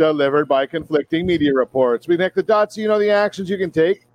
[0.00, 2.08] delivered by conflicting media reports.
[2.08, 4.06] We connect the dots so you know the actions you can take,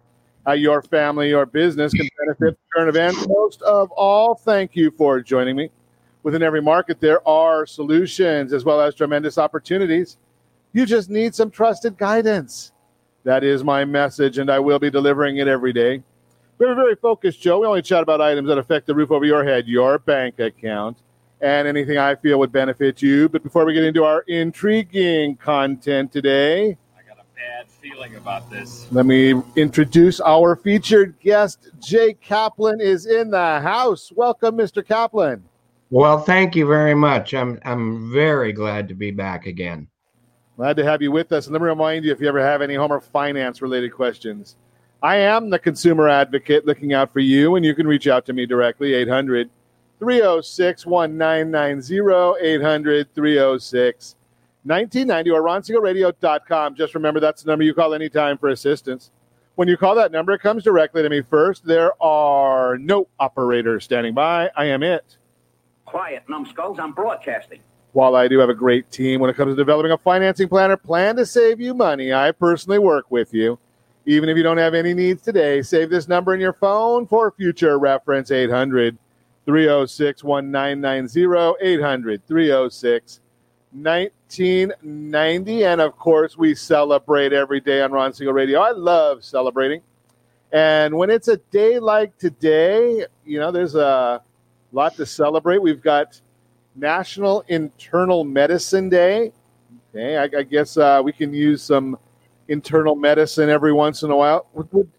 [0.44, 3.28] how your family or business can benefit from current events.
[3.28, 5.70] Most of all, thank you for joining me.
[6.24, 10.18] Within every market, there are solutions as well as tremendous opportunities.
[10.74, 12.72] You just need some trusted guidance.
[13.24, 16.02] That is my message, and I will be delivering it every day.
[16.58, 17.60] We're very focused, Joe.
[17.60, 20.98] We only chat about items that affect the roof over your head, your bank account,
[21.42, 23.30] and anything I feel would benefit you.
[23.30, 28.50] But before we get into our intriguing content today, I got a bad feeling about
[28.50, 28.88] this.
[28.92, 31.70] let me introduce our featured guest.
[31.80, 34.12] Jay Kaplan is in the house.
[34.16, 34.86] Welcome, Mr.
[34.86, 35.44] Kaplan.
[35.90, 37.34] Well, thank you very much.
[37.34, 39.88] I'm I'm very glad to be back again.
[40.58, 41.48] Glad to have you with us.
[41.48, 44.56] And let me remind you if you ever have any home or finance related questions,
[45.04, 48.34] I am the consumer advocate looking out for you, and you can reach out to
[48.34, 49.50] me directly 800
[50.00, 54.16] 306 1990, 800 306
[54.64, 56.76] 1990, or.
[56.76, 59.12] Just remember that's the number you call anytime for assistance.
[59.56, 61.66] When you call that number, it comes directly to me first.
[61.66, 64.52] There are no operators standing by.
[64.56, 65.18] I am it.
[65.86, 66.78] Quiet, numbskulls.
[66.78, 67.60] I'm broadcasting.
[67.94, 70.68] While I do have a great team when it comes to developing a financing plan
[70.68, 72.12] planner, plan to save you money.
[72.12, 73.58] I personally work with you.
[74.06, 77.32] Even if you don't have any needs today, save this number in your phone for
[77.32, 78.98] future reference 800
[79.46, 83.20] 306 1990, 800 306
[83.72, 85.66] 1990.
[85.66, 88.62] And of course, we celebrate every day on Ron Siegel Radio.
[88.62, 89.82] I love celebrating.
[90.52, 94.22] And when it's a day like today, you know, there's a
[94.72, 95.62] lot to celebrate.
[95.62, 96.22] We've got
[96.76, 99.34] National Internal Medicine Day.
[99.94, 101.98] Okay, I, I guess uh, we can use some
[102.48, 104.48] internal medicine every once in a while.
[104.54, 104.90] Would, would,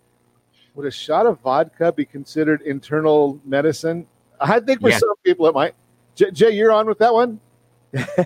[0.75, 4.07] would a shot of vodka be considered internal medicine?
[4.41, 5.01] I think for Yes.
[5.01, 5.75] some people it might.
[6.15, 7.41] J- Jay, you're on with that one?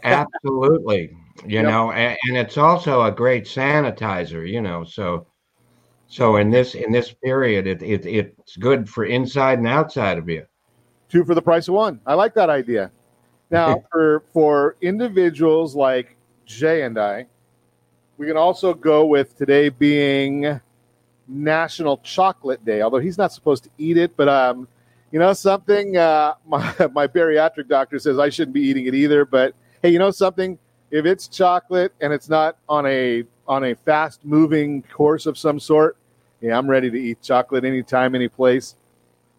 [0.03, 1.17] Absolutely.
[1.47, 1.65] You Yep.
[1.65, 5.27] know, and, and it's also a great sanitizer, you know, so
[6.07, 10.29] so in this in this period it, it it's good for inside and outside of
[10.29, 10.45] you.
[11.09, 12.01] Two for the price of one.
[12.07, 12.91] I like that idea.
[13.51, 16.17] Now, for for individuals like
[16.47, 17.27] Jay and I,
[18.19, 20.61] we can also go with today being
[21.29, 22.83] National Chocolate Day.
[22.83, 24.69] Although he's not supposed to eat it, but um,
[25.11, 25.97] you know something.
[25.97, 29.25] Uh, my my bariatric doctor says I shouldn't be eating it either.
[29.25, 30.59] But hey, you know something?
[30.91, 35.61] If it's chocolate and it's not on a on a fast moving course of some
[35.61, 35.97] sort,
[36.41, 38.77] yeah, I'm ready to eat chocolate anytime, any place.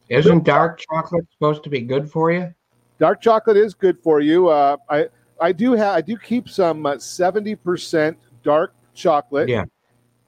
[0.09, 2.53] Isn't dark chocolate supposed to be good for you?
[3.01, 4.47] dark chocolate is good for you.
[4.47, 5.07] Uh, I
[5.41, 9.49] I do have I do keep some seventy percent dark chocolate.
[9.49, 9.65] Yeah.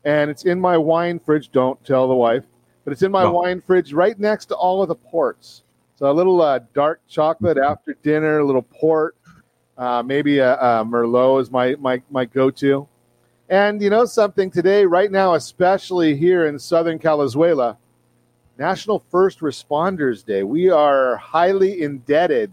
[0.04, 1.52] and it's in my wine fridge.
[1.52, 2.44] Don't tell the wife,
[2.84, 3.32] but it's in my No.
[3.34, 5.64] wine fridge right next to all of the ports.
[5.96, 9.16] So a little uh, dark chocolate after dinner, a little port,
[9.78, 12.88] uh, maybe a, a Merlot is my my my go to.
[13.50, 17.78] And you know something today, right now, especially here in Southern Calizuela,
[18.58, 20.44] National First Responders Day.
[20.44, 22.52] We are highly indebted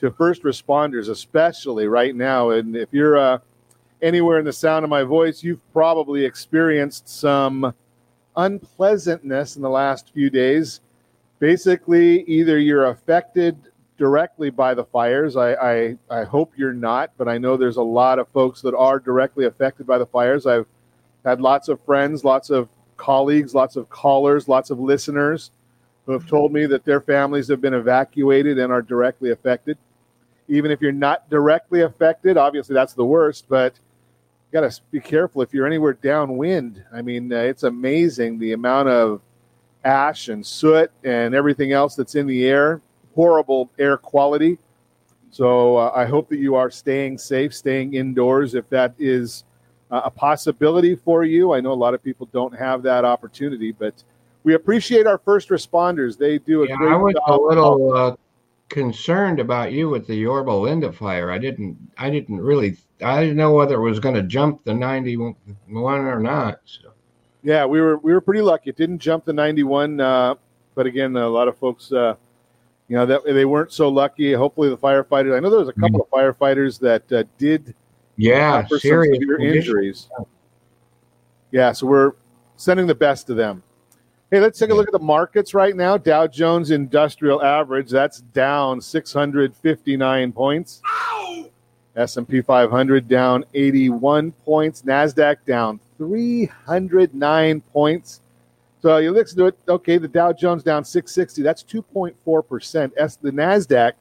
[0.00, 2.50] to first responders, especially right now.
[2.50, 3.38] And if you're uh,
[4.00, 7.72] anywhere in the sound of my voice, you've probably experienced some
[8.36, 10.80] unpleasantness in the last few days.
[11.38, 13.56] Basically, either you're affected
[13.98, 15.36] directly by the fires.
[15.36, 18.74] I, I, I hope you're not, but I know there's a lot of folks that
[18.74, 20.46] are directly affected by the fires.
[20.46, 20.66] I've
[21.24, 25.50] had lots of friends, lots of colleagues, lots of callers, lots of listeners
[26.06, 29.78] who have told me that their families have been evacuated and are directly affected.
[30.48, 33.74] Even if you're not directly affected, obviously that's the worst, but
[34.52, 36.84] got to be careful if you're anywhere downwind.
[36.92, 39.20] I mean, uh, it's amazing the amount of
[39.84, 42.80] ash and soot and everything else that's in the air,
[43.14, 44.58] horrible air quality.
[45.30, 49.44] So uh, I hope that you are staying safe, staying indoors if that is
[49.90, 51.54] uh, a possibility for you.
[51.54, 53.94] I know a lot of people don't have that opportunity, but
[54.44, 56.18] we appreciate our first responders.
[56.18, 57.22] They do a Yeah, great I was job.
[57.28, 58.16] a little uh,
[58.72, 61.30] concerned about you with the Yorba Linda fire.
[61.30, 64.72] I didn't I didn't really I didn't know whether it was going to jump the
[64.74, 65.36] 91
[65.76, 66.60] or not.
[66.64, 66.92] So.
[67.42, 68.70] Yeah, we were we were pretty lucky.
[68.70, 70.34] It didn't jump the 91, uh,
[70.74, 72.14] but again, a lot of folks, uh,
[72.88, 74.32] you know, that they weren't so lucky.
[74.32, 75.36] Hopefully, the firefighters.
[75.36, 77.74] I know there was a couple of firefighters that uh, did
[78.16, 80.08] Yeah, serious severe injuries.
[81.50, 82.12] Yeah, so we're
[82.56, 83.62] sending the best to them.
[84.32, 85.98] Hey, let's take a look at the markets right now.
[85.98, 90.80] Dow Jones Industrial Average that's down 659 points.
[91.94, 94.80] S&P 500 down 81 points.
[94.84, 98.22] Nasdaq down 309 points.
[98.80, 99.58] So you listen to it.
[99.68, 101.42] Okay, the Dow Jones down 660.
[101.42, 102.94] That's 2.4 percent.
[102.96, 103.92] S the Nasdaq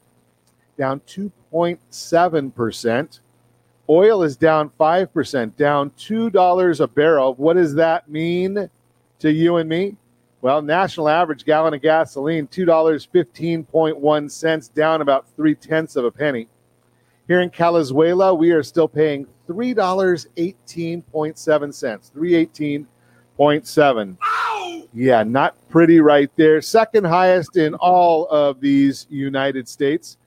[0.78, 3.20] down 2.7 percent.
[3.90, 7.34] Oil is down 5 percent, down two dollars a barrel.
[7.34, 8.70] What does that mean
[9.20, 9.98] to you and me?
[10.42, 15.54] Well, national average gallon of gasoline two dollars fifteen point one cents, down about three
[15.54, 16.48] tenths of a penny.
[17.28, 22.88] Here in Calizuela, we are still paying three dollars eighteen point seven cents, three eighteen
[23.38, 24.18] point seven.
[24.94, 26.60] Yeah, not pretty right there.
[26.60, 30.18] Second highest in all of these United States.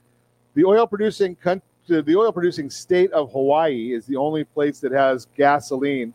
[0.53, 4.93] The oil producing country, the oil producing state of Hawaii is the only place that
[4.93, 6.13] has gasoline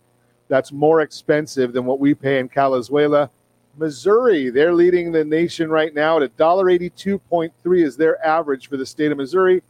[0.49, 3.29] that's more expensive than what we pay in Calizuela.
[3.77, 9.13] Missouri, they're leading the nation right now at $1.82.3 is their average for the state
[9.13, 9.63] of Missouri.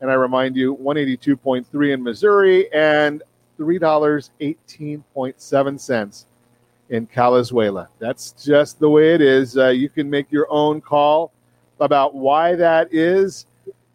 [0.00, 3.22] And I remind you, 182.3 in Missouri and
[3.58, 6.24] $3.18.7
[6.90, 7.88] in Calizuela.
[7.98, 9.56] That's just the way it is.
[9.56, 11.32] Uh, you can make your own call
[11.80, 13.46] about why that is.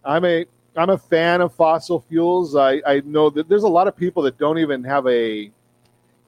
[0.04, 2.56] I'm a I'm a fan of fossil fuels.
[2.56, 5.52] I, I know that there's a lot of people that don't even have a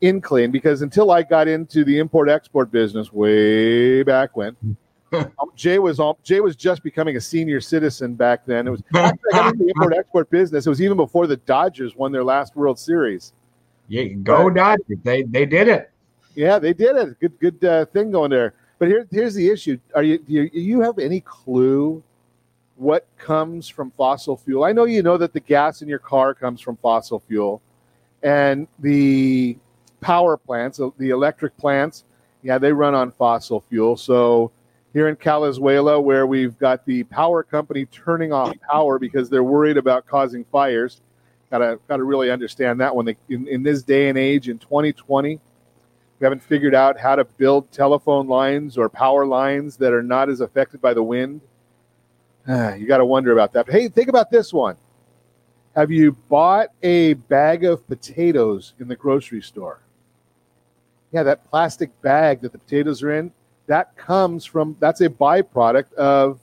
[0.03, 4.55] inkling because until I got into the import export business way back when,
[5.13, 8.67] um, Jay was all, Jay was just becoming a senior citizen back then.
[8.67, 10.65] It was actually, I got into the import export business.
[10.65, 13.33] It was even before the Dodgers won their last World Series.
[13.87, 14.97] Yeah, go Dodgers!
[15.03, 15.91] They they did it.
[16.35, 17.19] Yeah, they did it.
[17.19, 18.53] Good good uh, thing going there.
[18.79, 19.77] But here here's the issue.
[19.95, 22.03] Are you do you, you have any clue
[22.75, 24.63] what comes from fossil fuel?
[24.63, 27.61] I know you know that the gas in your car comes from fossil fuel,
[28.23, 29.57] and the
[30.03, 32.03] power plants, the electric plants,
[32.43, 33.97] yeah, they run on fossil fuel.
[33.97, 34.51] So
[34.93, 39.77] here in Calizuela, where we've got the power company turning off power because they're worried
[39.77, 41.01] about causing fires,
[41.49, 43.15] gotta gotta really understand that one.
[43.29, 45.39] In, in this day and age, in 2020,
[46.19, 50.29] we haven't figured out how to build telephone lines or power lines that are not
[50.29, 51.41] as affected by the wind.
[52.47, 53.65] you got to wonder about that.
[53.65, 54.75] But hey, think about this one.
[55.75, 59.81] Have you bought a bag of potatoes in the grocery store?
[61.13, 63.31] Yeah, that plastic bag that the potatoes are in,
[63.67, 66.39] that comes from, that's a byproduct of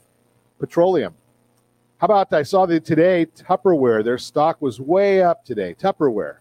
[0.59, 1.13] petroleum.
[1.97, 5.75] How about I saw that today, Tupperware, their stock was way up today.
[5.75, 6.37] Tupperware.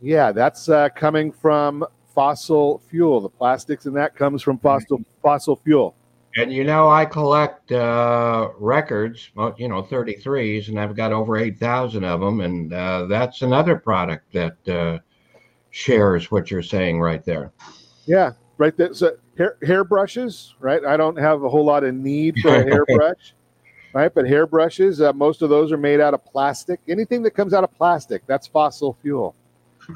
[0.00, 3.20] Yeah, that's uh, coming from fossil fuel.
[3.20, 5.94] The plastics in that comes from fossil fossil fuel.
[6.36, 12.04] And you know, I collect uh, records, you know, 33s, and I've got over 8,000
[12.04, 12.40] of them.
[12.40, 14.98] And uh, that's another product that uh,
[15.76, 17.52] shares what you're saying right there.
[18.06, 18.94] Yeah, right there.
[18.94, 20.82] So hair, hairbrushes, right?
[20.82, 23.34] I don't have a whole lot of need for a hairbrush,
[23.92, 24.12] right?
[24.12, 26.80] But hairbrushes, uh, most of those are made out of plastic.
[26.88, 29.34] Anything that comes out of plastic, that's fossil fuel.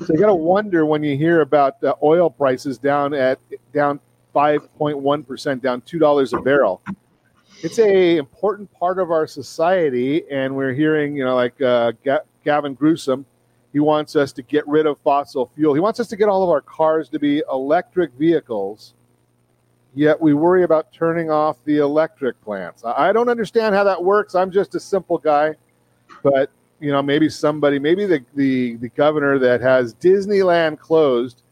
[0.06, 3.40] So you got to wonder when you hear about uh, oil prices down at
[3.72, 4.00] down
[4.34, 6.82] 5.1%, down $2 a barrel.
[7.62, 12.20] It's a important part of our society, and we're hearing, you know, like uh, Ga-
[12.44, 13.24] Gavin Newsom,
[13.72, 15.74] he wants us to get rid of fossil fuel.
[15.74, 18.94] He wants us to get all of our cars to be electric vehicles,
[19.94, 22.82] yet we worry about turning off the electric plants.
[22.84, 24.34] I don't understand how that works.
[24.34, 25.54] I'm just a simple guy,
[26.22, 26.50] but
[26.80, 31.42] you know, maybe somebody, maybe the, the, the governor that has Disneyland closed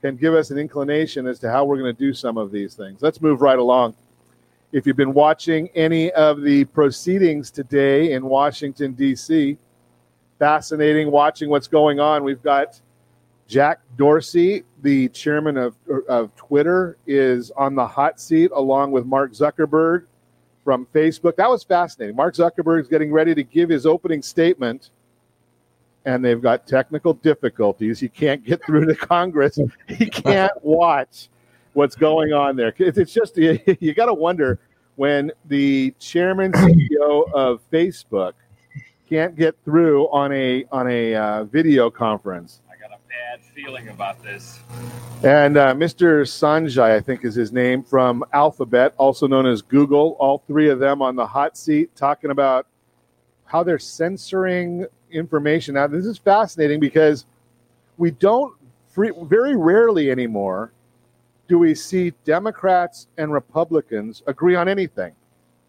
[0.00, 2.74] can give us an inclination as to how we're going to do some of these
[2.74, 3.02] things.
[3.02, 3.94] Let's move right along.
[4.72, 9.58] If you've been watching any of the proceedings today in Washington, D.C.,
[10.38, 12.24] fascinating watching what's going on.
[12.24, 12.80] We've got
[13.48, 15.76] Jack Dorsey, the chairman of,
[16.08, 20.06] of Twitter, is on the hot seat along with Mark Zuckerberg
[20.64, 21.36] from Facebook.
[21.36, 22.16] That was fascinating.
[22.16, 24.90] Mark Zuckerberg is getting ready to give his opening statement
[26.06, 27.98] and they've got technical difficulties.
[27.98, 29.58] He can't get through to Congress.
[29.88, 31.28] He can't watch
[31.74, 32.72] what's going on there.
[32.78, 34.60] It's just you, got to wonder
[34.94, 38.32] when the chairman CEO of Facebook
[39.08, 42.60] can't get through on a on a uh, video conference.
[42.70, 44.60] I got a bad feeling about this.
[45.22, 46.22] And uh, Mr.
[46.22, 50.16] Sanjay, I think is his name, from Alphabet, also known as Google.
[50.18, 52.66] All three of them on the hot seat, talking about
[53.44, 55.74] how they're censoring information.
[55.74, 57.24] Now, this is fascinating because
[57.96, 58.54] we don't
[58.88, 60.72] free, very rarely anymore
[61.48, 65.12] do we see Democrats and Republicans agree on anything,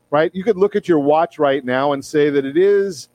[0.10, 0.34] right?
[0.34, 3.10] You could look at your watch right now and say that it is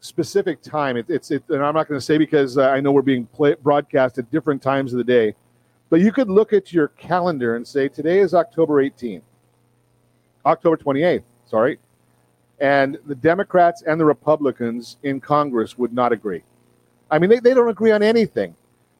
[0.00, 0.96] specific time.
[0.96, 3.26] It, it's, it, and I'm not going to say because uh, I know we're being
[3.26, 5.34] play, broadcast at different times of the day,
[5.90, 9.22] But you could look at your calendar and say, today is October 18th,
[10.46, 11.78] October 28th, sorry.
[12.60, 16.42] And the Democrats and the Republicans in Congress would not agree.
[17.10, 18.54] I mean, they, they don't agree on anything,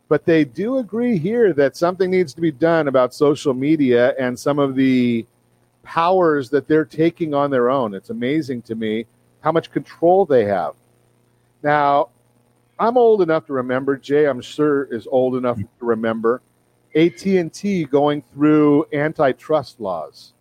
[0.09, 4.39] but they do agree here that something needs to be done about social media and
[4.39, 5.27] some of the
[5.83, 7.95] powers that they're taking on their own.
[7.95, 9.07] It's amazing to me
[9.41, 10.75] how much control they have.
[11.63, 12.11] Now,
[12.79, 13.97] I'm old enough to remember.
[13.97, 16.43] Jay, I'm sure, is old enough to remember
[16.95, 20.33] AT&T going through antitrust laws.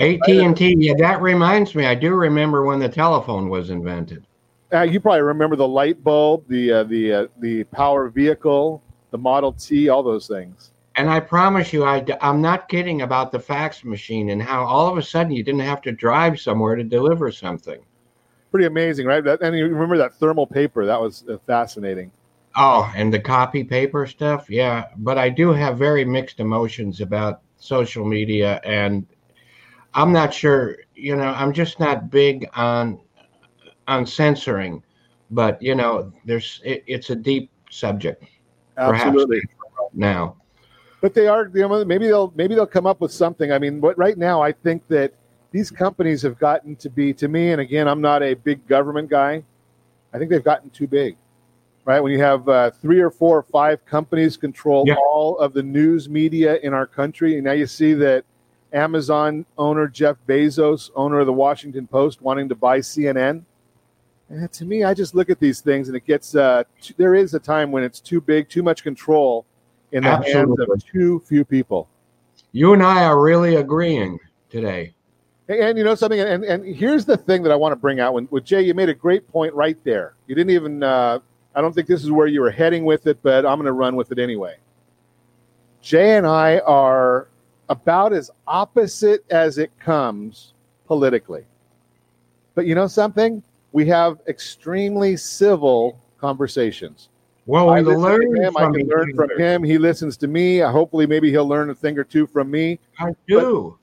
[0.00, 1.86] AT&T, yeah, that reminds me.
[1.86, 4.26] I do remember when the telephone was invented.
[4.72, 9.18] Uh, you probably remember the light bulb, the uh, the uh, the power vehicle, the
[9.18, 10.72] Model T, all those things.
[10.96, 14.88] And I promise you, I, I'm not kidding about the fax machine and how all
[14.88, 17.80] of a sudden you didn't have to drive somewhere to deliver something.
[18.50, 19.22] Pretty amazing, right?
[19.22, 20.86] That, and you remember that thermal paper?
[20.86, 22.10] That was uh, fascinating.
[22.56, 24.86] Oh, and the copy paper stuff, yeah.
[24.96, 29.06] But I do have very mixed emotions about social media, and
[29.94, 30.78] I'm not sure.
[30.94, 33.00] You know, I'm just not big on
[33.86, 34.82] on censoring.
[35.30, 38.24] But you know, there's it, it's a deep subject.
[38.78, 39.42] Absolutely.
[39.92, 40.36] Now,
[41.00, 41.50] but they are.
[41.54, 43.52] You know, maybe they'll maybe they'll come up with something.
[43.52, 45.12] I mean, but right now, I think that
[45.50, 47.52] these companies have gotten to be to me.
[47.52, 49.42] And again, I'm not a big government guy.
[50.12, 51.16] I think they've gotten too big
[51.84, 52.00] right?
[52.00, 54.96] When you have uh, three or four or five companies control Yeah.
[54.96, 58.24] all of the news media in our country, and now you see that
[58.74, 63.42] Amazon owner Jeff Bezos, owner of the Washington Post, wanting to buy CNN.
[64.28, 67.14] And to me, I just look at these things, and it gets uh, t- there
[67.14, 69.46] is a time when it's too big, too much control
[69.92, 71.88] in the hands of too few people.
[72.52, 74.18] you and I are really agreeing
[74.50, 74.92] today.
[75.48, 78.00] And, and you know something, and, and here's the thing that I want to bring
[78.00, 78.14] out.
[78.14, 80.14] When with Jay, you made a great point right there.
[80.26, 80.82] You didn't even.
[80.82, 81.20] Uh,
[81.54, 83.72] I don't think this is where you were heading with it, but I'm going to
[83.72, 84.56] run with it anyway.
[85.82, 87.28] Jay and I are
[87.68, 90.52] about as opposite as it comes
[90.86, 91.44] politically.
[92.54, 93.42] But you know something?
[93.72, 97.08] We have extremely civil conversations.
[97.46, 98.56] Well, I we learn him.
[98.56, 99.62] I can learn from him.
[99.62, 100.58] He listens to me.
[100.58, 102.78] Hopefully, maybe he'll learn a thing or two from me.
[102.98, 103.78] I do.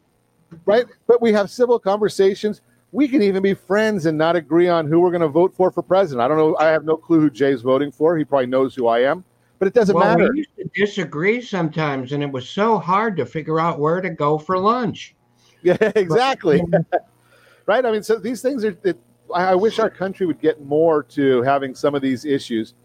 [0.65, 0.85] Right?
[1.07, 2.61] But we have civil conversations.
[2.91, 5.71] We can even be friends and not agree on who we're going to vote for
[5.71, 6.21] for president.
[6.23, 6.55] I don't know.
[6.57, 8.17] I have no clue who Jay's voting for.
[8.17, 9.23] He probably knows who I am,
[9.59, 10.31] but it doesn't well, matter.
[10.31, 14.09] we used to disagree sometimes, and it was so hard to figure out where to
[14.09, 15.15] go for lunch.
[15.65, 16.61] Yeah, exactly.
[17.65, 17.83] right?
[17.83, 18.77] I mean, so these things are.
[18.83, 18.99] It,
[19.33, 22.75] I I wish our country would get more to having some of these issues.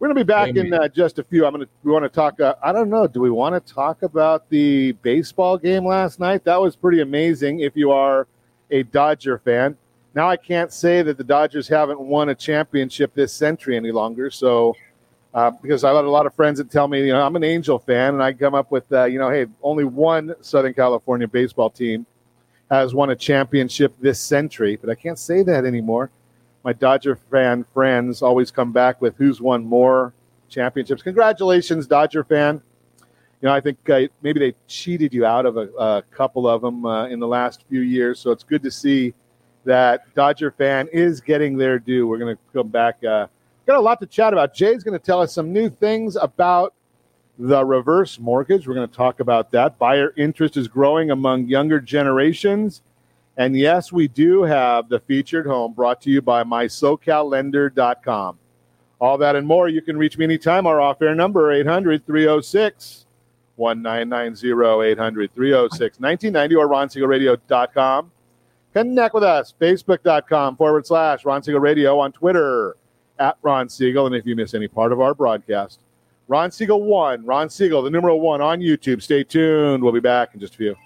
[0.00, 1.44] We're going to be back in uh, just a few.
[1.44, 1.70] I'm going to.
[1.84, 2.40] We want to talk.
[2.40, 3.06] Uh, I don't know.
[3.06, 6.42] Do we want to talk about the baseball game last night?
[6.44, 7.60] That was pretty amazing.
[7.60, 8.26] If you are
[8.70, 9.76] a Dodger fan,
[10.14, 14.30] now I can't say that the Dodgers haven't won a championship this century any longer.
[14.30, 14.74] So.
[15.32, 17.44] Uh, because I've had a lot of friends that tell me, you know, I'm an
[17.44, 21.28] Angel fan, and I come up with, uh, you know, hey, only one Southern California
[21.28, 22.04] baseball team
[22.68, 26.10] has won a championship this century, but I can't say that anymore.
[26.62, 30.12] My Dodger fan friends always come back with who's won more
[30.48, 31.02] championships.
[31.02, 32.60] Congratulations, Dodger fan.
[33.40, 36.60] You know, I think uh, maybe they cheated you out of a, a couple of
[36.60, 39.14] them uh, in the last few years, so it's good to see
[39.64, 42.06] that Dodger fan is getting their due.
[42.06, 43.02] We're going to come back.
[43.02, 43.26] Uh,
[43.66, 44.52] got a lot to chat about.
[44.52, 46.74] Jay's going to tell us some new things about
[47.38, 48.68] the reverse mortgage.
[48.68, 49.78] We're going to talk about that.
[49.78, 52.82] Buyer interest is growing among younger generations.
[53.40, 58.38] And yes, we do have the featured home brought to you by mysocallender.com.
[59.00, 60.66] All that and more, you can reach me anytime.
[60.66, 63.06] Our off air number 800 306
[63.56, 68.10] 1990 800 306 1990 or.
[68.74, 72.76] Connect with us, facebook.com forward slash Ron Siegel Radio on Twitter
[73.18, 74.04] at Ron Siegel.
[74.04, 75.80] And if you miss any part of our broadcast,
[76.28, 79.00] Ron Siegel 1, Ron Siegel, the numeral 1 on YouTube.
[79.00, 79.82] Stay tuned.
[79.82, 80.76] We'll be back in just a few.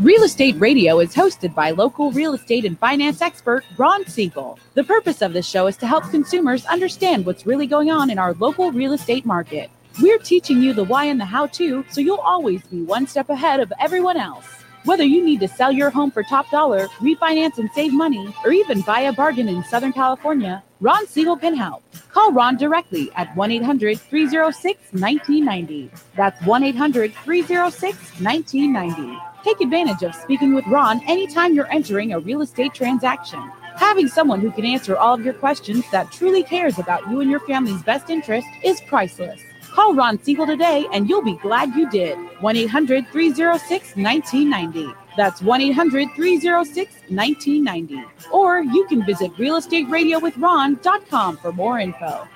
[0.00, 4.56] Real Estate Radio is hosted by local real estate and finance expert Ron Siegel.
[4.74, 8.18] The purpose of this show is to help consumers understand what's really going on in
[8.18, 9.70] our local real estate market.
[10.00, 13.28] We're teaching you the why and the how to so you'll always be one step
[13.28, 14.46] ahead of everyone else.
[14.84, 18.52] Whether you need to sell your home for top dollar, refinance and save money, or
[18.52, 21.82] even buy a bargain in Southern California, Ron Siegel can help.
[22.12, 25.90] Call Ron directly at 1 800 306 1990.
[26.14, 29.18] That's 1 800 306 1990.
[29.42, 33.40] Take advantage of speaking with Ron anytime you're entering a real estate transaction.
[33.74, 37.30] Having someone who can answer all of your questions that truly cares about you and
[37.30, 39.40] your family's best interest is priceless.
[39.72, 42.16] Call Ron Siegel today and you'll be glad you did.
[42.40, 44.94] 1 800 306 1990.
[45.18, 48.04] That's 1 800 306 1990.
[48.30, 52.28] Or you can visit realestateradio.with.ron.com for more info.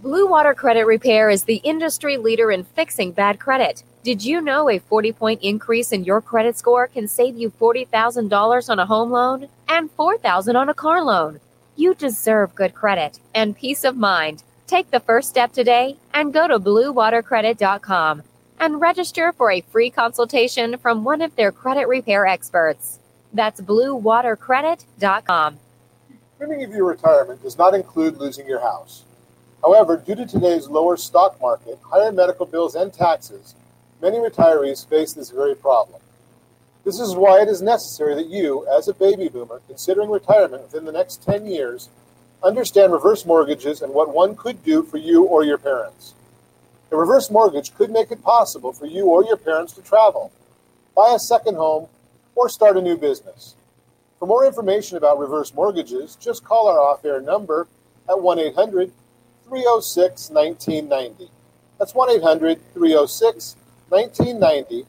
[0.00, 3.82] Blue Water Credit Repair is the industry leader in fixing bad credit.
[4.04, 8.70] Did you know a 40 point increase in your credit score can save you $40,000
[8.70, 11.40] on a home loan and $4,000 on a car loan?
[11.74, 14.44] You deserve good credit and peace of mind.
[14.68, 18.22] Take the first step today and go to bluewatercredit.com
[18.58, 22.98] and register for a free consultation from one of their credit repair experts.
[23.32, 25.58] That's bluewatercredit.com.
[26.38, 29.04] Dreaming of your retirement does not include losing your house.
[29.62, 33.54] However, due to today's lower stock market, higher medical bills, and taxes,
[34.00, 36.00] many retirees face this very problem.
[36.84, 40.84] This is why it is necessary that you, as a baby boomer considering retirement within
[40.84, 41.88] the next 10 years,
[42.44, 46.14] understand reverse mortgages and what one could do for you or your parents.
[46.92, 50.32] A reverse mortgage could make it possible for you or your parents to travel,
[50.94, 51.88] buy a second home,
[52.34, 53.56] or start a new business.
[54.18, 57.66] For more information about reverse mortgages, just call our off air number
[58.08, 58.92] at 1 800
[59.44, 61.30] 306 1990.
[61.78, 63.56] That's 1 800 306
[63.88, 64.86] 1990.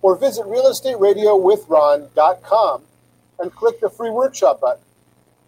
[0.00, 2.82] Or visit realestateradiowithron.com
[3.38, 4.82] and click the free workshop button.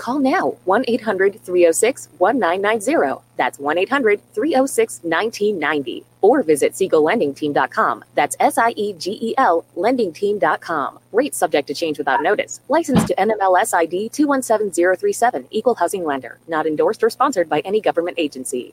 [0.00, 3.22] Call now 1 800 306 1990.
[3.36, 6.06] That's 1 800 306 1990.
[6.22, 8.04] Or visit SiegelLendingTeam.com.
[8.14, 11.00] That's S I E G E L LendingTeam.com.
[11.12, 12.60] Rates subject to change without notice.
[12.70, 16.38] Licensed to NMLS ID 217037, Equal Housing Lender.
[16.48, 18.72] Not endorsed or sponsored by any government agency.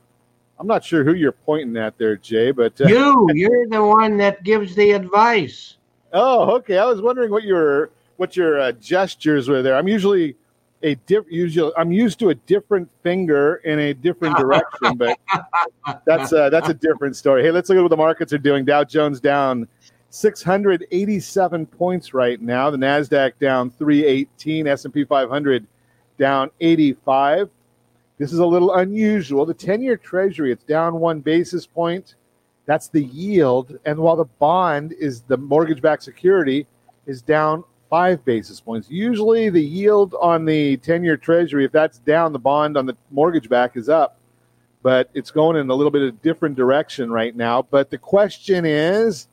[0.61, 4.15] I'm not sure who you're pointing at there, Jay, but uh, you, you're the one
[4.17, 5.77] that gives the advice.
[6.13, 6.77] Oh, okay.
[6.77, 9.75] I was wondering what your what your uh, gestures were there.
[9.75, 10.35] I'm usually
[10.83, 15.17] a diff- usually I'm used to a different finger in a different direction, but
[16.05, 17.41] that's uh, that's a different story.
[17.41, 18.63] Hey, let's look at what the markets are doing.
[18.63, 19.67] Dow Jones down
[20.11, 22.69] 687 points right now.
[22.69, 24.67] The Nasdaq down 318.
[24.67, 25.65] S&P 500
[26.19, 27.49] down 85.
[28.21, 29.47] This is a little unusual.
[29.47, 32.13] The 10 year treasury, it's down one basis point.
[32.67, 33.79] That's the yield.
[33.83, 36.67] And while the bond is the mortgage backed security,
[37.07, 38.91] is down five basis points.
[38.91, 42.95] Usually the yield on the 10 year treasury, if that's down, the bond on the
[43.09, 44.19] mortgage back is up.
[44.83, 47.63] But it's going in a little bit of different direction right now.
[47.63, 49.29] But the question is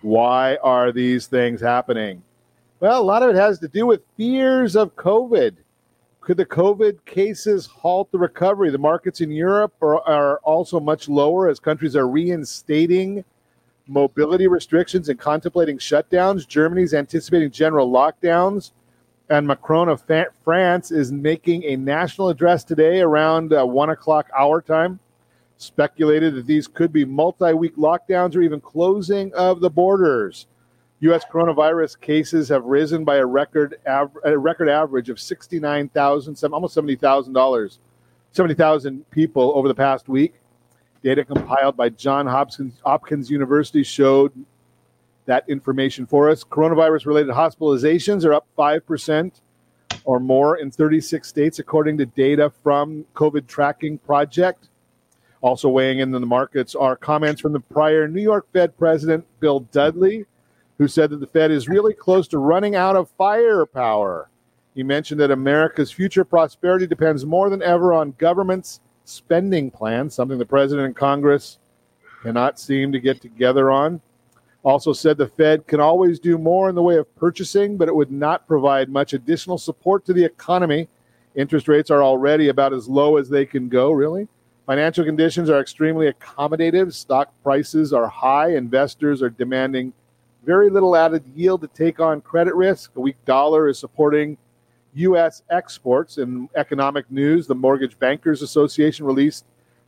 [0.00, 2.24] why are these things happening?
[2.80, 5.54] Well, a lot of it has to do with fears of COVID.
[6.22, 8.70] Could the COVID cases halt the recovery?
[8.70, 13.24] The markets in Europe are, are, also much lower as countries are reinstating
[13.88, 16.46] mobility restrictions and contemplating shutdowns.
[16.46, 18.70] Germany's anticipating general lockdowns.
[19.30, 20.00] And Macron of
[20.44, 25.00] France is making a national address today around uh, one o'clock hour time.
[25.56, 30.46] Speculated that these could be multi week lockdowns or even closing of the borders.
[31.02, 31.24] U.S.
[31.28, 37.32] coronavirus cases have risen by a record av- a record average of 69,000, almost 70,000
[37.32, 37.80] dollars,
[38.30, 40.34] 70,000 people over the past week.
[41.02, 44.32] Data compiled by John Hopkins, Hopkins University showed
[45.26, 46.44] that information for us.
[46.44, 49.40] Coronavirus related hospitalizations are up 5%
[50.04, 54.68] or more in 36 states, according to data from COVID Tracking Project.
[55.40, 59.26] Also weighing in on the markets are comments from the prior New York Fed President
[59.40, 60.26] Bill Dudley,
[60.82, 64.28] who said that the Fed is really close to running out of firepower.
[64.74, 70.38] He mentioned that America's future prosperity depends more than ever on government's spending plans, something
[70.38, 71.58] the president and Congress
[72.24, 74.00] cannot seem to get together on.
[74.64, 77.94] Also said the Fed can always do more in the way of purchasing, but it
[77.94, 80.88] would not provide much additional support to the economy.
[81.36, 84.26] Interest rates are already about as low as they can go, really.
[84.66, 86.92] Financial conditions are extremely accommodative.
[86.92, 88.56] Stock prices are high.
[88.56, 89.92] Investors are demanding
[90.44, 92.92] very little added yield to take on credit risk.
[92.96, 94.36] A weak dollar is supporting
[94.94, 95.42] U.S.
[95.50, 96.18] exports.
[96.18, 99.44] In economic news, the Mortgage Bankers Association released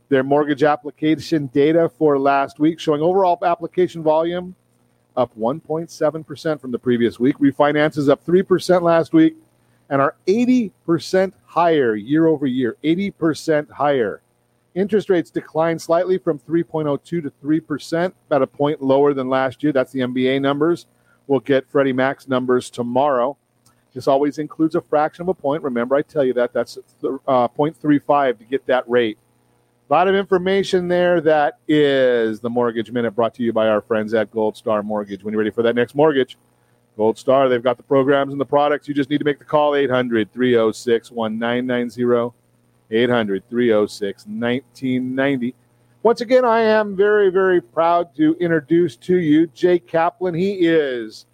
[0.09, 4.55] their mortgage application data for last week, showing overall application volume
[5.17, 7.37] up 1.7% from the previous week.
[7.37, 9.35] Refinances up 3% last week
[9.89, 12.77] and are 80% higher year over year.
[12.83, 14.21] 80% higher.
[14.75, 19.71] Interest rates declined slightly from 3.02 to 3%, about a point lower than last year.
[19.71, 20.85] That's the MBA numbers.
[21.27, 23.37] We'll get Freddie Mac's numbers tomorrow.
[23.93, 25.63] This always includes a fraction of a point.
[25.63, 26.51] Remember, I tell you that.
[26.51, 29.17] That's uh, 0.35 to get that rate.
[29.89, 31.21] A lot of information there.
[31.21, 35.23] That is the Mortgage Minute brought to you by our friends at Gold Star Mortgage.
[35.23, 36.37] When you're ready for that next mortgage,
[36.97, 38.89] Gold Star, they've got the programs and the products.
[38.89, 42.35] You just need to make the call 800 306 1990.
[42.91, 45.55] 800 306 1990.
[46.03, 50.35] Once again, I am very, very proud to introduce to you Jay Kaplan.
[50.35, 51.25] He is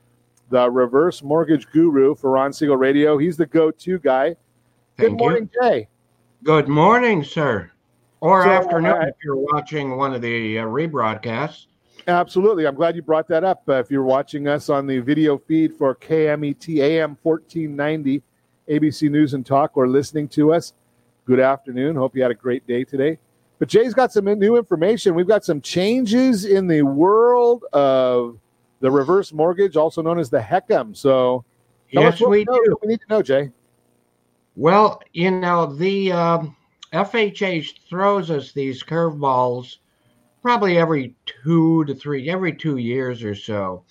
[0.50, 3.18] the reverse mortgage guru for Ron Siegel Radio.
[3.18, 4.36] He's the go to guy.
[4.98, 5.62] Good Thank morning, you.
[5.62, 5.88] Jay.
[6.44, 7.72] Good morning, sir.
[8.22, 11.66] Or So, afternoon uh, if you're watching one of the uh, rebroadcasts.
[12.08, 12.66] Absolutely.
[12.66, 13.64] I'm glad you brought that up.
[13.68, 18.22] Uh, if you're watching us on the video feed for KMET AM 1490,
[18.70, 20.74] ABC News and Talk, or listening to us,
[21.26, 21.96] good afternoon.
[21.96, 23.18] Hope you had a great day today.
[23.60, 25.14] But Jay's got some new information.
[25.14, 28.40] We've got some changes in the world of
[28.80, 30.96] the reverse mortgage, also known as the HECM.
[30.98, 31.46] So
[31.92, 32.78] Yes, we know- do.
[32.82, 33.52] we need to know, Jay.
[34.56, 36.56] Well, you know, the um,
[36.94, 39.78] FHA throws us these curveballs
[40.42, 43.84] probably every two to three, every two years or so.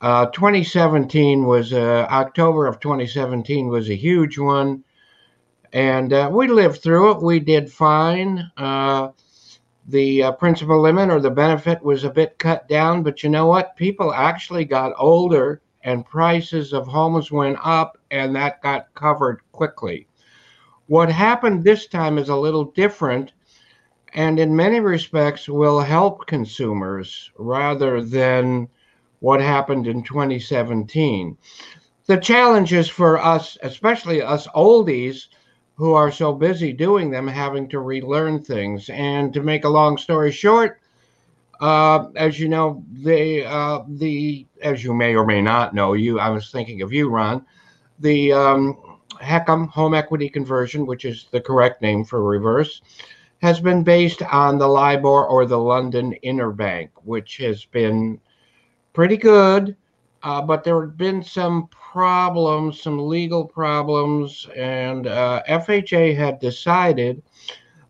[0.00, 4.82] Uh, 2017 was, uh, October of 2017 was a huge one.
[5.72, 7.22] And uh, we lived through it.
[7.22, 8.50] We did fine.
[8.56, 9.10] Uh,
[9.88, 13.46] the uh, principal limit or the benefit was a bit cut down, but you know
[13.46, 13.76] what?
[13.76, 20.06] People actually got older and prices of homes went up, and that got covered quickly.
[20.86, 23.32] What happened this time is a little different,
[24.14, 28.68] and in many respects will help consumers rather than
[29.20, 31.36] what happened in 2017.
[32.06, 35.28] The challenge is for us, especially us oldies
[35.74, 38.88] who are so busy doing them, having to relearn things.
[38.90, 40.80] And to make a long story short,
[41.60, 46.18] uh, as you know, the uh, the as you may or may not know, you
[46.18, 47.46] I was thinking of you, Ron.
[48.00, 52.82] The um, HECM home equity conversion, which is the correct name for reverse,
[53.42, 58.20] has been based on the LIBOR or the London Interbank, which has been
[58.92, 59.76] pretty good.
[60.22, 67.22] Uh, but there had been some problems, some legal problems, and uh, FHA had decided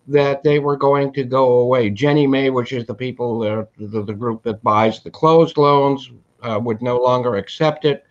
[0.08, 1.90] that they were going to go away.
[1.90, 6.10] Ginnie Mae, which is the people, uh, the, the group that buys the closed loans,
[6.42, 8.04] uh, would no longer accept it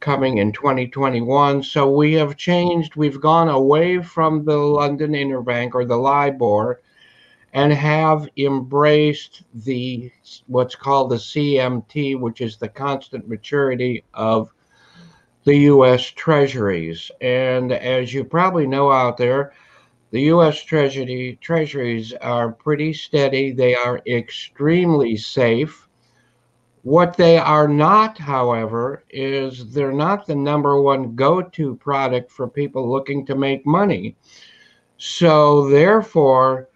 [0.00, 1.62] coming in 2021.
[1.62, 2.94] So we have changed.
[2.96, 6.80] We've gone away from the London Interbank or the LIBOR
[7.56, 10.12] and have embraced the
[10.46, 14.52] what's called the CMT, which is the constant maturity of
[15.44, 16.04] the U.S.
[16.04, 17.10] Treasuries.
[17.22, 19.54] And as you probably know out there,
[20.10, 20.62] the U.S.
[20.62, 23.52] Treasury Treasuries are pretty steady.
[23.52, 25.88] They are extremely safe.
[26.82, 32.92] What they are not, however, is they're not the number one go-to product for people
[32.92, 34.14] looking to make money.
[34.98, 36.68] So therefore,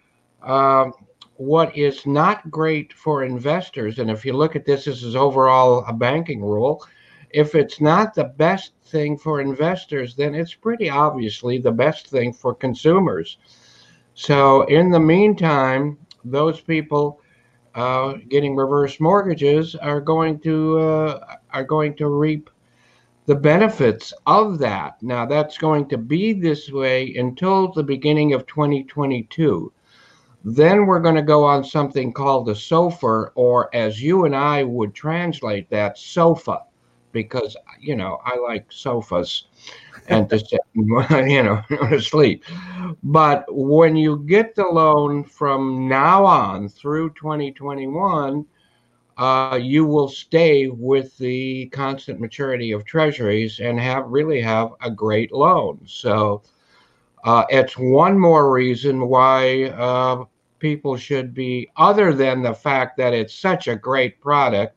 [0.43, 0.93] um,
[1.35, 5.83] what is not great for investors, and if you look at this, this is overall
[5.87, 6.85] a banking rule.
[7.31, 12.33] If it's not the best thing for investors, then it's pretty obviously the best thing
[12.33, 13.37] for consumers.
[14.13, 17.21] So, in the meantime, those people
[17.73, 22.49] uh, getting reverse mortgages are going to uh, are going to reap
[23.25, 25.01] the benefits of that.
[25.01, 29.71] Now, that's going to be this way until the beginning of 2022.
[30.43, 34.63] Then we're going to go on something called the sofa, or as you and I
[34.63, 36.63] would translate that, SOFA,
[37.11, 39.45] because you know I like sofas
[40.07, 42.43] and to sit, you know, to sleep.
[43.03, 48.45] But when you get the loan from now on through 2021,
[49.17, 54.89] uh, you will stay with the constant maturity of treasuries and have really have a
[54.89, 55.79] great loan.
[55.85, 56.41] So
[57.23, 60.23] uh, it's one more reason why uh,
[60.59, 64.75] people should be, other than the fact that it's such a great product,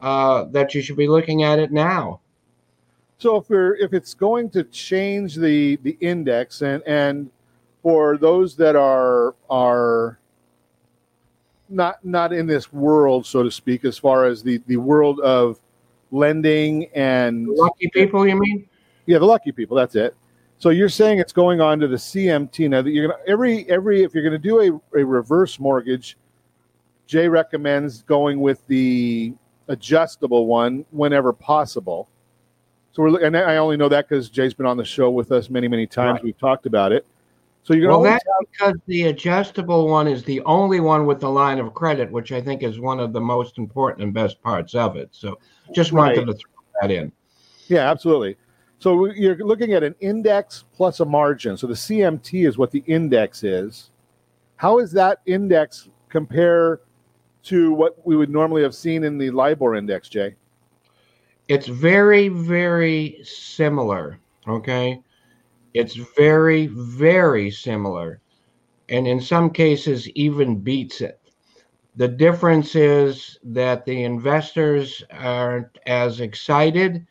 [0.00, 2.20] uh, that you should be looking at it now.
[3.18, 7.30] So if we're if it's going to change the the index and and
[7.82, 10.18] for those that are are
[11.68, 15.58] not not in this world, so to speak, as far as the the world of
[16.10, 18.68] lending and lucky people, you mean?
[19.06, 19.76] Yeah, the lucky people.
[19.76, 20.14] That's it.
[20.58, 24.02] So you're saying it's going on to the CMT now that you're gonna every every
[24.02, 26.16] if you're gonna do a, a reverse mortgage,
[27.06, 29.34] Jay recommends going with the
[29.68, 32.08] adjustable one whenever possible.
[32.92, 35.50] So we're and I only know that because Jay's been on the show with us
[35.50, 36.14] many many times.
[36.16, 36.24] Right.
[36.24, 37.06] We've talked about it.
[37.64, 41.58] So you're Well, that's because the adjustable one is the only one with the line
[41.58, 44.96] of credit, which I think is one of the most important and best parts of
[44.96, 45.08] it.
[45.10, 45.38] So
[45.74, 46.26] just wanted Right.
[46.28, 47.10] to throw that in.
[47.66, 48.36] Yeah, absolutely.
[48.78, 51.56] So you're looking at an index plus a margin.
[51.56, 53.90] So the CMT is what the index is.
[54.56, 56.80] How does that index compare
[57.44, 60.34] to what we would normally have seen in the LIBOR index, Jay?
[61.48, 64.18] It's very, very similar.
[64.48, 65.00] Okay.
[65.74, 68.20] It's very, very similar.
[68.88, 71.20] And in some cases, even beats it.
[71.96, 77.06] The difference is that the investors aren't as excited.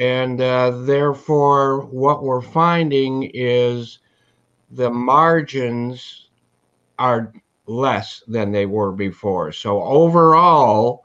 [0.00, 3.98] And uh, therefore, what we're finding is
[4.70, 6.30] the margins
[6.98, 7.34] are
[7.66, 9.52] less than they were before.
[9.52, 11.04] So overall,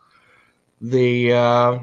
[0.80, 1.80] the uh,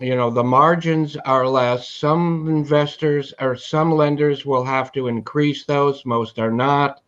[0.00, 1.88] you know the margins are less.
[1.88, 6.04] Some investors or some lenders will have to increase those.
[6.04, 7.00] Most are not.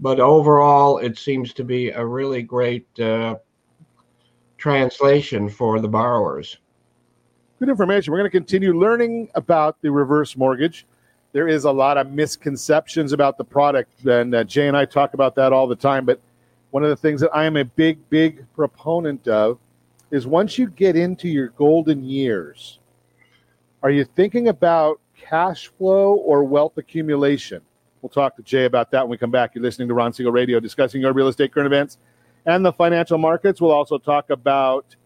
[0.00, 3.36] But overall, it seems to be a really great uh,
[4.56, 6.56] translation for the borrowers.
[7.60, 8.10] Good information.
[8.10, 10.86] We're going to continue learning about the reverse mortgage.
[11.32, 15.12] There is a lot of misconceptions about the product, and uh, Jay and I talk
[15.12, 16.06] about that all the time.
[16.06, 16.22] But
[16.70, 19.58] one of the things that I am a big, big proponent of
[20.10, 22.78] is once you get into your golden years,
[23.82, 27.60] are you thinking about cash flow or wealth accumulation?
[28.00, 29.54] We'll talk to Jay about that when we come back.
[29.54, 31.98] You're listening to Ron Siegel Radio discussing your real estate current events
[32.46, 33.60] and the financial markets.
[33.60, 34.96] We'll also talk about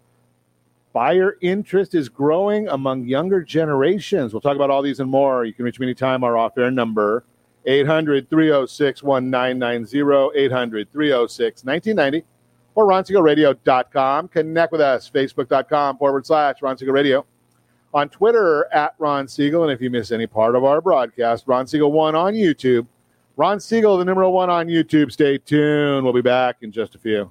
[0.94, 4.32] buyer interest is growing among younger generations.
[4.32, 5.44] We'll talk about all these and more.
[5.44, 6.24] You can reach me anytime.
[6.24, 7.24] Our off air number
[7.66, 12.24] 800 306 1990, 800 306 1990,
[12.74, 14.28] or ronsiegelradio.com.
[14.28, 17.26] Connect with us, facebook.com forward slash Ron Radio.
[17.92, 19.62] On Twitter at Ron Siegel.
[19.62, 22.86] And if you miss any part of our broadcast, Ron Siegel 1 on YouTube.
[23.36, 25.10] Ron Siegel, the number one on YouTube.
[25.10, 26.04] Stay tuned.
[26.04, 27.30] We'll be back in just a few.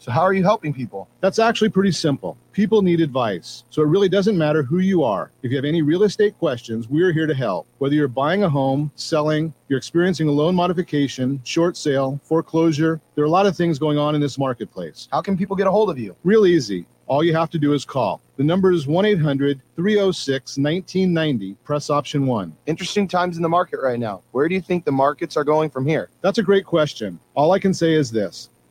[0.00, 1.08] So, how are you helping people?
[1.20, 2.38] That's actually pretty simple.
[2.52, 3.64] People need advice.
[3.68, 5.32] So, it really doesn't matter who you are.
[5.42, 7.66] If you have any real estate questions, we're here to help.
[7.78, 13.24] Whether you're buying a home, selling, you're experiencing a loan modification, short sale, foreclosure, there
[13.24, 15.08] are a lot of things going on in this marketplace.
[15.10, 16.14] How can people get a hold of you?
[16.22, 16.86] Real easy.
[17.08, 18.20] All you have to do is call.
[18.36, 21.54] The number is 1 800 306 1990.
[21.64, 22.54] Press option 1.
[22.66, 24.22] Interesting times in the market right now.
[24.32, 26.10] Where do you think the markets are going from here?
[26.20, 27.18] That's a great question.
[27.34, 28.50] All I can say is this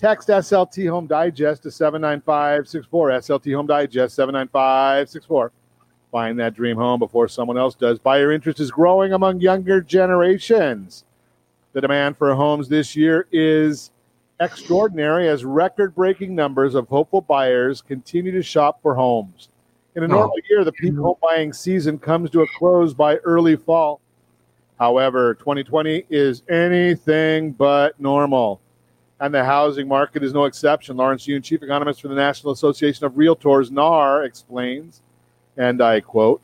[0.00, 3.10] Text SLT Home Digest to 79564.
[3.10, 5.52] SLT Home Digest 79564.
[6.10, 7.98] Find that dream home before someone else does.
[7.98, 11.04] Buyer interest is growing among younger generations.
[11.74, 13.90] The demand for homes this year is
[14.40, 19.50] extraordinary as record breaking numbers of hopeful buyers continue to shop for homes.
[19.96, 20.08] In a oh.
[20.08, 24.00] normal year, the peak home buying season comes to a close by early fall.
[24.78, 28.62] However, 2020 is anything but normal
[29.20, 30.96] and the housing market is no exception.
[30.96, 35.02] Lawrence Yun, chief economist for the National Association of Realtors, NAR, explains,
[35.56, 36.40] and I quote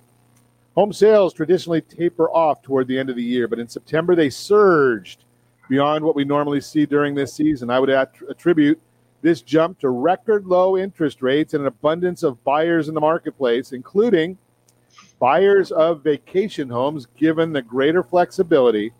[0.74, 4.28] Home sales traditionally taper off toward the end of the year, but in September they
[4.28, 5.24] surged
[5.70, 7.70] beyond what we normally see during this season.
[7.70, 8.80] I would attribute
[9.22, 13.72] this jump to record low interest rates and an abundance of buyers in the marketplace,
[13.72, 14.36] including
[15.18, 18.92] buyers of vacation homes, given the greater flexibility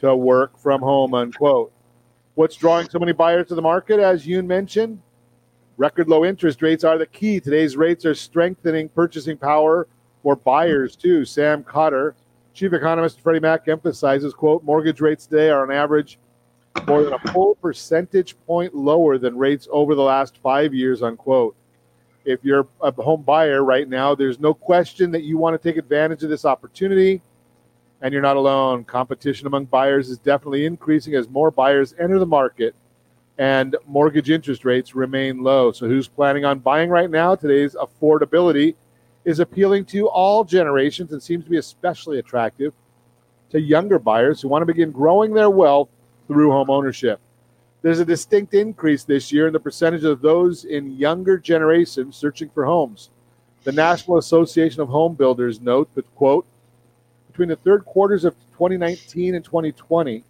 [0.00, 1.72] to work from home, unquote.
[2.40, 4.98] What's drawing so many buyers to the market, as Yun mentioned?
[5.76, 7.38] Record low interest rates are the key.
[7.38, 9.86] Today's rates are strengthening purchasing power
[10.22, 11.26] for buyers too.
[11.26, 12.14] Sam Khater,
[12.54, 16.18] chief economist Freddie Mac, emphasizes, "quote Mortgage rates today are on average
[16.86, 21.54] more than a full percentage point lower than rates over the last five years." Unquote.
[22.24, 25.76] If you're a home buyer right now, there's no question that you want to take
[25.76, 27.20] advantage of this opportunity
[28.02, 28.84] and you're not alone.
[28.84, 32.74] Competition among buyers is definitely increasing as more buyers enter the market
[33.40, 35.72] and mortgage interest rates remain low.
[35.72, 37.34] So, who's planning on buying right now?
[37.34, 38.74] Today's affordability
[39.24, 42.74] is appealing to all generations and seems to be especially attractive
[43.50, 45.88] to younger buyers who want to begin growing their wealth
[46.28, 47.18] through home ownership.
[47.80, 52.50] There's a distinct increase this year in the percentage of those in younger generations searching
[52.50, 53.08] for homes.
[53.64, 56.46] The National Association of Home Builders note that, quote,
[57.40, 60.22] between the third quarters of 2019 and 2020,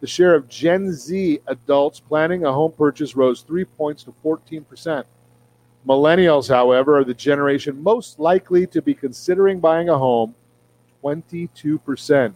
[0.00, 5.04] the share of Gen Z adults planning a home purchase rose three points to 14%.
[5.86, 10.34] Millennials, however, are the generation most likely to be considering buying a home,
[11.04, 12.34] 22%.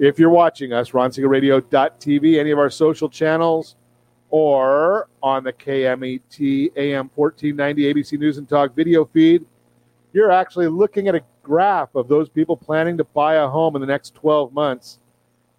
[0.00, 3.76] If you're watching us, ronsiegelradio.tv, any of our social channels,
[4.30, 9.46] or on the KMET AM 1490 ABC News and Talk video feed,
[10.12, 13.80] you're actually looking at a graph of those people planning to buy a home in
[13.80, 14.98] the next 12 months.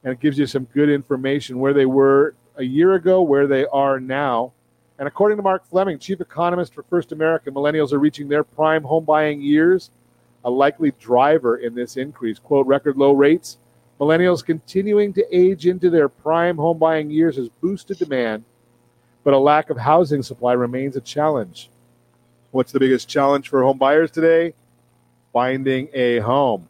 [0.03, 3.65] And it gives you some good information where they were a year ago, where they
[3.65, 4.53] are now.
[4.99, 8.83] And according to Mark Fleming, chief economist for First American, millennials are reaching their prime
[8.83, 9.89] home buying years,
[10.45, 12.37] a likely driver in this increase.
[12.37, 13.57] Quote, record low rates.
[13.99, 18.45] Millennials continuing to age into their prime home buying years has boosted demand,
[19.23, 21.69] but a lack of housing supply remains a challenge.
[22.51, 24.53] What's the biggest challenge for home buyers today?
[25.33, 26.67] Finding a home.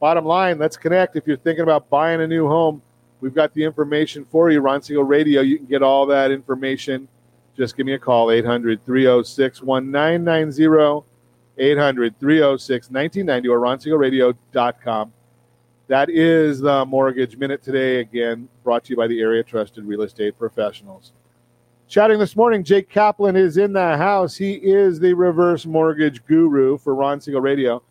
[0.00, 1.16] Bottom line, let's connect.
[1.16, 2.82] If you're thinking about buying a new home,
[3.20, 4.60] we've got the information for you.
[4.60, 7.08] Ron Siegel Radio, you can get all that information.
[7.56, 11.06] Just give me a call, 800 306 1990,
[11.58, 15.12] 800 306 1990, or ronsiegelradio.com.
[15.88, 20.02] That is the Mortgage Minute today, again, brought to you by the area trusted real
[20.02, 21.12] estate professionals.
[21.88, 24.36] Chatting this morning, Jay Kaplan is in the house.
[24.36, 27.82] He is the reverse mortgage guru for Ron Siegel Radio.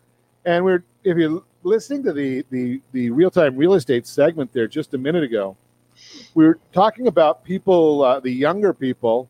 [0.46, 4.68] And we're if you're listening to the the the real time real estate segment there
[4.68, 5.56] just a minute ago,
[6.34, 9.28] we were talking about people, uh, the younger people,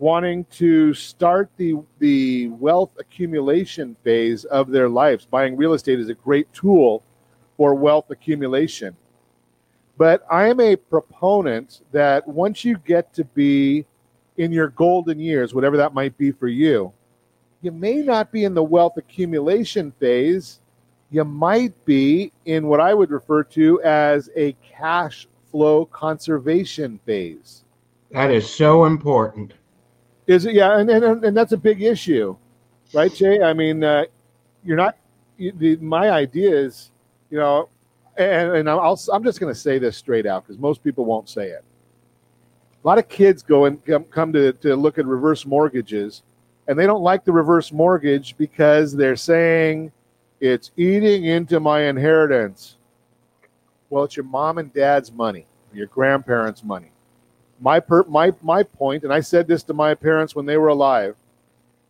[0.00, 5.24] wanting to start the the wealth accumulation phase of their lives.
[5.24, 7.04] Buying real estate is a great tool
[7.56, 8.96] for wealth accumulation.
[9.96, 13.86] But I am a proponent that once you get to be
[14.36, 16.92] in your golden years, whatever that might be for you,
[17.66, 20.60] you may not be in the wealth accumulation phase.
[21.10, 27.64] You might be in what I would refer to as a cash flow conservation phase.
[28.12, 29.54] That is so important.
[30.28, 30.54] Is it?
[30.54, 32.36] Yeah, and and, and that's a big issue,
[32.94, 33.42] right, Jay?
[33.42, 34.04] I mean, uh,
[34.64, 34.96] you're not.
[35.36, 36.92] You, the, my idea is,
[37.30, 37.68] you know,
[38.16, 41.28] and, and I'll, I'm just going to say this straight out because most people won't
[41.28, 41.64] say it.
[42.84, 46.22] A lot of kids go and come, come to, to look at reverse mortgages,
[46.68, 49.92] and they don't like the reverse mortgage because they're saying
[50.40, 52.76] it's eating into my inheritance.
[53.90, 56.90] Well, it's your mom and dad's money, your grandparents' money.
[57.60, 60.68] My per, my my point, and I said this to my parents when they were
[60.68, 61.16] alive.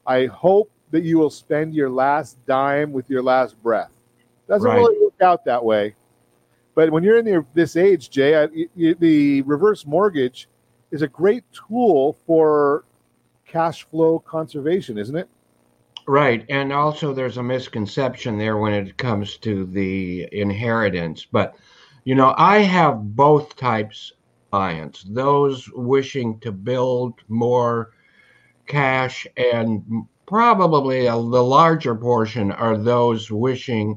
[0.07, 3.91] I hope that you will spend your last dime with your last breath.
[4.47, 4.77] Doesn't Right.
[4.77, 5.95] really work out that way.
[6.77, 10.49] But when you're in your, this age, Jay, I, y- y- the reverse mortgage
[10.93, 12.85] is a great tool for
[13.57, 15.29] cash flow conservation, isn't it?
[16.07, 16.45] Right.
[16.51, 21.27] And also, there's a misconception there when it comes to the inheritance.
[21.31, 21.55] But,
[22.05, 24.13] you know, I have both types
[24.51, 27.93] clients those wishing to build more
[28.67, 29.83] cash, and
[30.27, 33.97] probably a, the larger portion are those wishing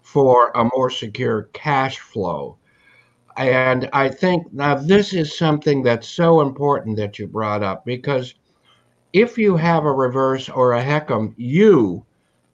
[0.00, 2.56] for a more secure cash flow.
[3.36, 8.34] And I think now this is something that's so important that you brought up because
[9.12, 12.04] if you have a reverse or a HECM, you,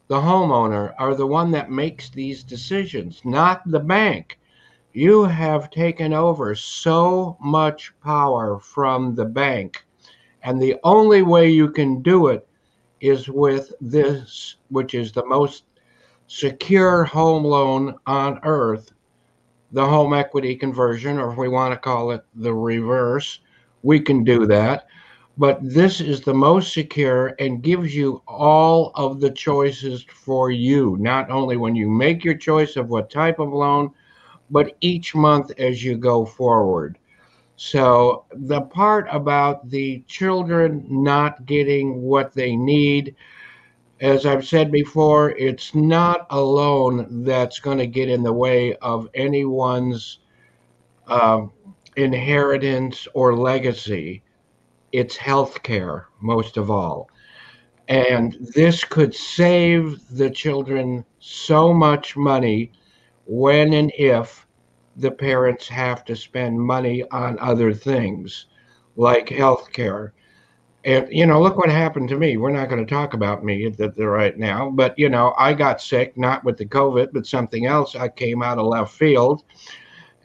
[0.09, 4.39] the homeowner, are the one that makes these decisions, not the bank.
[4.93, 9.85] You have taken over so much power from the bank.
[10.43, 12.47] And the only way you can do it
[13.01, 15.65] is with this, which is the most
[16.29, 18.93] secure home loan on earth,
[19.73, 23.41] the home equity conversion, or if we want to call it the reverse,
[23.83, 24.87] we can do that.
[25.37, 30.97] But this is the most secure and gives you all of the choices for you,
[31.01, 33.91] not only when you make your choice of what type of loan,
[34.51, 36.99] but each month as you go forward.
[37.57, 43.15] So, the part about the children not getting what they need,
[44.01, 48.75] as I've said before, it's not a loan that's going to get in the way
[48.77, 50.19] of anyone's
[51.07, 51.53] um,
[51.97, 54.23] inheritance or legacy.
[54.95, 57.11] It's health care, most of all.
[57.89, 62.71] And this could save the children so much money
[63.27, 64.47] when and if
[64.95, 68.47] the parents have to spend money on other things
[68.95, 70.15] like health care.
[70.85, 72.37] And, you know, look what happened to me.
[72.37, 73.67] We're not going to talk about me
[73.99, 77.97] right now, but, you know, I got sick, not with the COVID, but something else.
[77.97, 79.43] I came out of left field.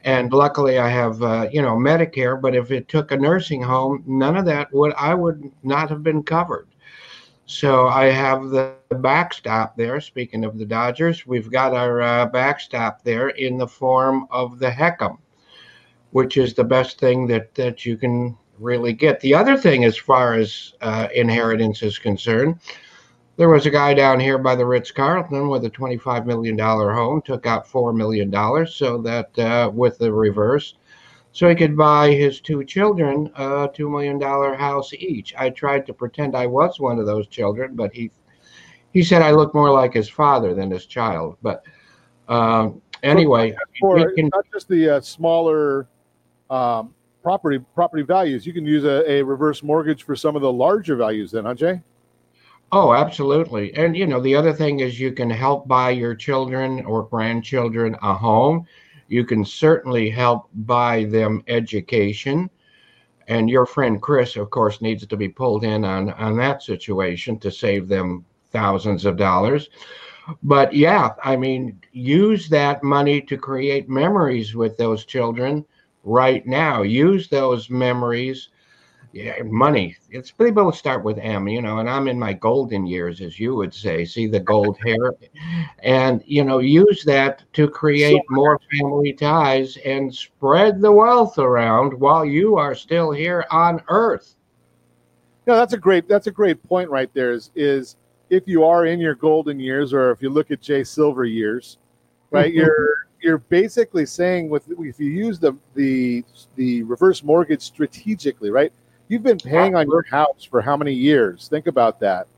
[0.04, 2.40] And luckily, I have, uh, you know, Medicare.
[2.40, 6.02] But if it took a nursing home, none of that would, I would not have
[6.02, 6.68] been covered.
[7.46, 10.00] So I have the backstop there.
[10.00, 14.70] Speaking of the Dodgers, we've got our uh, backstop there in the form of the
[14.70, 15.18] HECM,
[16.12, 19.18] which is the best thing that that you can really get.
[19.20, 22.60] The other thing, as far as uh, inheritance is concerned,
[23.40, 26.92] there was a guy down here by the Ritz Carlton with a twenty-five million dollar
[26.92, 30.74] home, took out four million dollars, so that uh, with the reverse,
[31.32, 35.34] so he could buy his two children a two million dollar house each.
[35.38, 38.10] I tried to pretend I was one of those children, but he
[38.92, 41.38] he said I look more like his father than his child.
[41.40, 41.64] But
[42.28, 45.88] um, anyway, For can- not just the uh, smaller
[46.50, 50.52] um, property property values, you can use a, a reverse mortgage for some of the
[50.52, 51.30] larger values.
[51.30, 51.80] Then, huh, Jay?
[52.72, 53.72] Oh, absolutely.
[53.74, 57.96] And you know, the other thing is you can help buy your children or grandchildren
[58.02, 58.66] a home.
[59.08, 62.50] You can certainly help buy them education.
[63.28, 67.38] And your friend Chris, of course, needs to be pulled in on, on that situation
[67.40, 69.70] to save them thousands of dollars.
[70.42, 75.64] But yeah, I mean, use that money to create memories with those children
[76.04, 76.82] right now.
[76.82, 78.50] Use those memories
[79.12, 79.96] yeah, money.
[80.10, 83.40] It's they both start with M, you know, and I'm in my golden years, as
[83.40, 84.04] you would say.
[84.04, 85.14] See the gold hair,
[85.80, 91.92] and you know, use that to create more family ties and spread the wealth around
[91.94, 94.36] while you are still here on Earth.
[95.46, 97.32] No, that's a great that's a great point right there.
[97.32, 97.96] Is is
[98.28, 101.78] if you are in your golden years, or if you look at Jay Silver years,
[102.30, 102.50] right?
[102.50, 102.58] Mm-hmm.
[102.58, 108.72] you're you're basically saying with if you use the the the reverse mortgage strategically, right?
[109.10, 111.48] You've been paying on your house for how many years?
[111.48, 112.28] Think about that.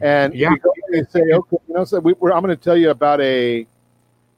[0.00, 0.50] And Yeah.
[0.52, 2.76] you go in and say, okay, you know, so we, we're, I'm going to tell
[2.76, 3.66] you about a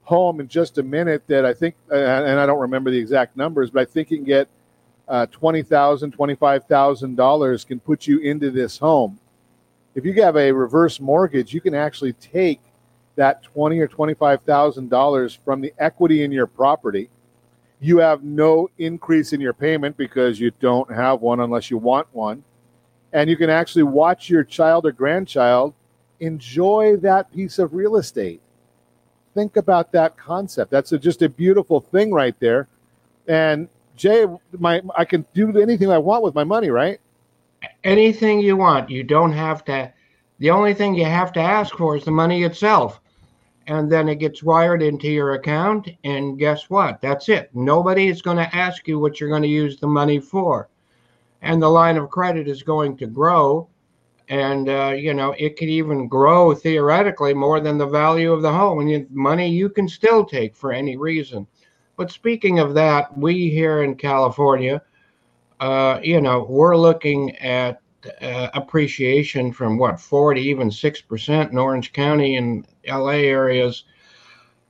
[0.03, 3.37] home in just a minute that I think, uh, and I don't remember the exact
[3.37, 4.49] numbers, but I think you can get
[5.09, 9.19] uh, twenty thousand, twenty-five thousand dollars can put you into this home.
[9.95, 12.61] If you have a reverse mortgage, you can actually take
[13.17, 17.11] that twenty or twenty-five thousand dollars from the equity in your property.
[17.81, 22.07] You have no increase in your payment because you don't have one unless you want
[22.13, 22.43] one,
[23.13, 25.75] and you can actually watch your child or grandchild
[26.21, 28.41] enjoy that piece of real estate.
[29.35, 30.71] Think about that concept.
[30.71, 32.69] That's a, just a beautiful thing right there.
[33.27, 34.27] And Jay,
[34.59, 37.01] my I can do anything I want with my money, right?
[37.85, 38.91] anything you want.
[38.91, 39.93] You don't have to.
[40.39, 43.01] The only thing you have to ask for is the money itself.
[43.67, 45.89] And then it gets wired into your account.
[46.05, 47.01] And guess what?
[47.01, 47.51] That's it.
[47.55, 50.69] Nobody is going to ask you what you're going to use the money for.
[51.41, 53.69] And the line of credit is going to grow.
[54.29, 58.53] And, uh, you know, it could even grow theoretically more than the value of the
[58.53, 58.81] home.
[58.81, 61.47] And you, money you can still take for any reason.
[61.97, 64.83] But speaking of that, we here in California,
[65.61, 67.81] uh, you know, we're looking at
[68.21, 73.85] uh, appreciation from what 40, even six percent in Orange County and LA areas.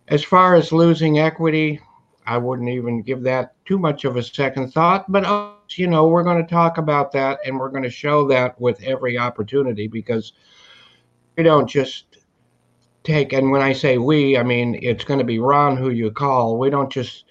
[0.08, 1.80] As far as losing equity,
[2.26, 5.10] I wouldn't even give that too much of a second thought.
[5.10, 8.26] But uh, you know, we're going to talk about that, and we're going to show
[8.28, 10.32] that with every opportunity because
[11.36, 12.18] we don't just
[13.02, 13.32] take.
[13.32, 16.58] And when I say we, I mean it's going to be Ron who you call.
[16.58, 17.24] We don't just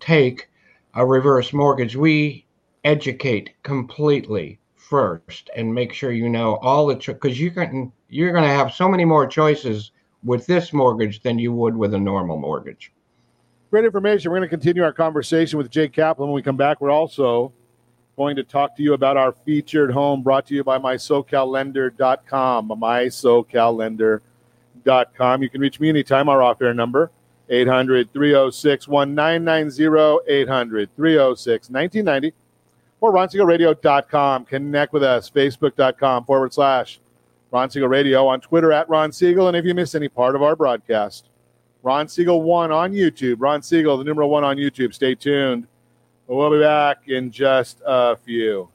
[0.00, 0.48] take
[0.94, 1.96] a reverse mortgage.
[1.96, 2.46] We
[2.84, 8.44] educate completely first and make sure you know all the because you can you're going
[8.44, 9.90] to have so many more choices
[10.24, 12.92] with this mortgage than you would with a normal mortgage.
[13.70, 14.30] Great information.
[14.30, 16.80] We're going to continue our conversation with Jay Kaplan when we come back.
[16.80, 17.52] We're also
[18.16, 22.68] going to talk to you about our featured home brought to you by mysocallender.com.
[22.68, 25.42] Mysocallender.com.
[25.42, 26.28] You can reach me anytime.
[26.28, 27.10] Our off air number
[27.48, 32.34] 800 306 1990, 800 306 1990,
[33.06, 34.44] or ronsiegelradio.com.
[34.46, 37.00] Connect with us, facebook.com forward slash
[37.52, 39.48] Ron Siegel Radio, on Twitter at Ron Siegel.
[39.48, 41.30] And if you miss any part of our broadcast,
[41.82, 43.36] Ron Siegel 1 on YouTube.
[43.38, 44.92] Ron Siegel, the number one on YouTube.
[44.92, 45.68] Stay tuned.
[46.26, 48.68] We'll be back in just a few.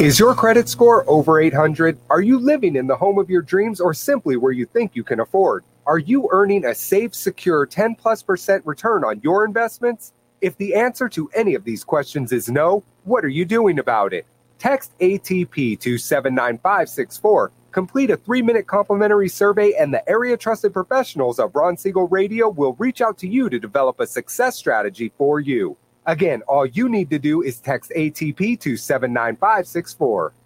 [0.00, 1.98] Is your credit score over 800?
[2.08, 5.02] Are you living in the home of your dreams or simply where you think you
[5.02, 5.64] can afford?
[5.88, 10.12] Are you earning a safe, secure 10 plus percent return on your investments?
[10.42, 14.12] If the answer to any of these questions is no, what are you doing about
[14.12, 14.26] it?
[14.58, 17.52] Text ATP to 79564.
[17.72, 22.50] Complete a three minute complimentary survey, and the area trusted professionals of Ron Siegel Radio
[22.50, 25.74] will reach out to you to develop a success strategy for you.
[26.04, 30.34] Again, all you need to do is text ATP to 79564.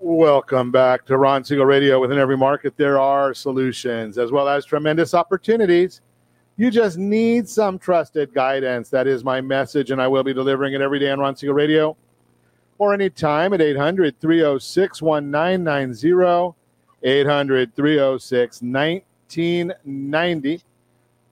[0.00, 2.00] Welcome back to Ron Siegel Radio.
[2.00, 6.02] Within every market, there are solutions as well as tremendous opportunities.
[6.56, 8.90] You just need some trusted guidance.
[8.90, 11.56] That is my message, and I will be delivering it every day on Ron Siegel
[11.56, 11.96] Radio
[12.78, 16.56] or anytime at 800 306 1990.
[17.02, 20.62] 800 306 1990.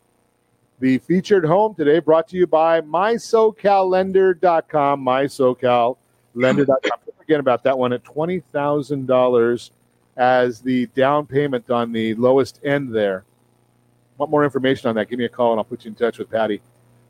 [0.81, 6.99] the featured home today, brought to you by MySoCalLender.com, MySoCalLender.com.
[7.39, 9.69] About that one at $20,000
[10.17, 13.23] as the down payment on the lowest end there.
[14.17, 15.09] Want more information on that?
[15.09, 16.61] Give me a call and I'll put you in touch with Patty.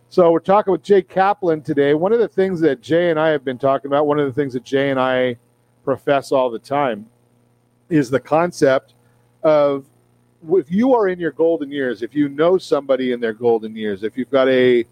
[0.09, 1.93] So we're talking with Jay Kaplan today.
[1.93, 4.33] One of the things that Jay and I have been talking about, one of the
[4.33, 5.37] things that Jay and I
[5.83, 7.07] profess all the time,
[7.89, 8.93] is the concept
[9.43, 9.85] of
[10.49, 14.03] if you are in your golden years, if you know somebody in their golden years,
[14.03, 14.85] if you've got a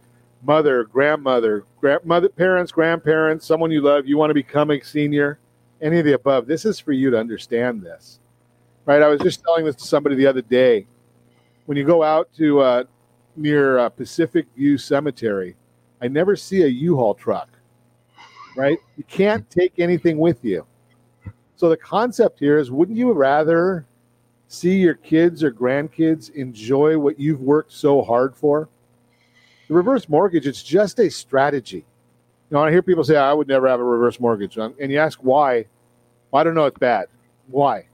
[0.43, 5.39] mother, grandmother, grandmother, parents, grandparents, someone you love, you want to become a senior,
[5.81, 8.19] any of the above, this is for you to understand this.
[8.85, 9.01] Right?
[9.01, 10.87] I was just telling this to somebody the other day.
[11.65, 12.83] When you go out to uh,
[13.35, 15.55] near uh, Pacific View Cemetery,
[16.01, 17.49] I never see a U-Haul truck.
[18.55, 18.79] Right?
[18.97, 20.65] You can't take anything with you.
[21.55, 23.85] So the concept here is wouldn't you rather
[24.47, 28.67] see your kids or grandkids enjoy what you've worked so hard for?
[29.69, 31.85] The reverse mortgage, it's just a strategy.
[32.49, 34.57] You know, I hear people say, I would never have a reverse mortgage.
[34.57, 35.65] And you ask why.
[36.31, 37.07] Well, I don't know, it's bad.
[37.47, 37.85] Why?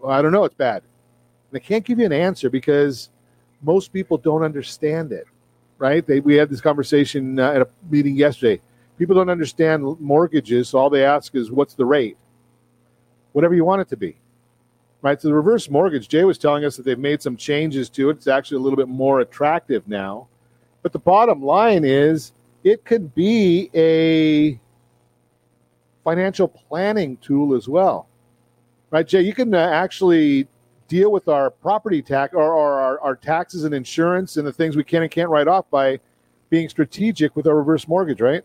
[0.00, 0.82] Well, I don't know, it's bad.
[0.82, 3.10] And they can't give you an answer because
[3.62, 5.26] most people don't understand it,
[5.78, 6.04] right?
[6.04, 8.60] They, we had this conversation uh, at a meeting yesterday.
[8.98, 12.16] people don't understand mortgages, so all they ask is, "What's the rate?"
[13.32, 14.16] Whatever you want it to be,
[15.02, 15.20] right?
[15.20, 18.16] So the reverse mortgage, Jay was telling us that they've made some changes to it.
[18.16, 20.28] It's actually a little bit more attractive now.
[20.88, 22.32] But the bottom line is,
[22.64, 24.58] it could be a
[26.02, 28.08] financial planning tool as well,
[28.90, 29.06] right?
[29.06, 30.48] Jay, you can uh, actually
[30.88, 34.76] deal with our property tax or, or our, our taxes and insurance and the things
[34.76, 36.00] we can and can't write off by
[36.48, 38.42] being strategic with our reverse mortgage, right?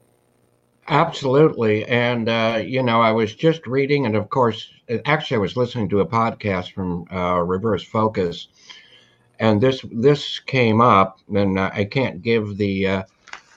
[0.89, 1.85] Absolutely.
[1.85, 4.69] And, uh, you know, I was just reading, and of course,
[5.05, 8.49] actually, I was listening to a podcast from uh, Reverse Focus,
[9.39, 12.87] and this this came up, and I can't give the.
[12.87, 13.03] Uh,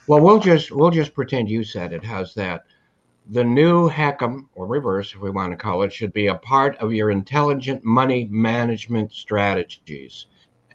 [0.07, 2.03] well, we'll just we'll just pretend you said it.
[2.03, 2.63] How's that?
[3.29, 6.77] The new HECM, or reverse, if we want to call it, should be a part
[6.77, 10.27] of your intelligent money management strategies.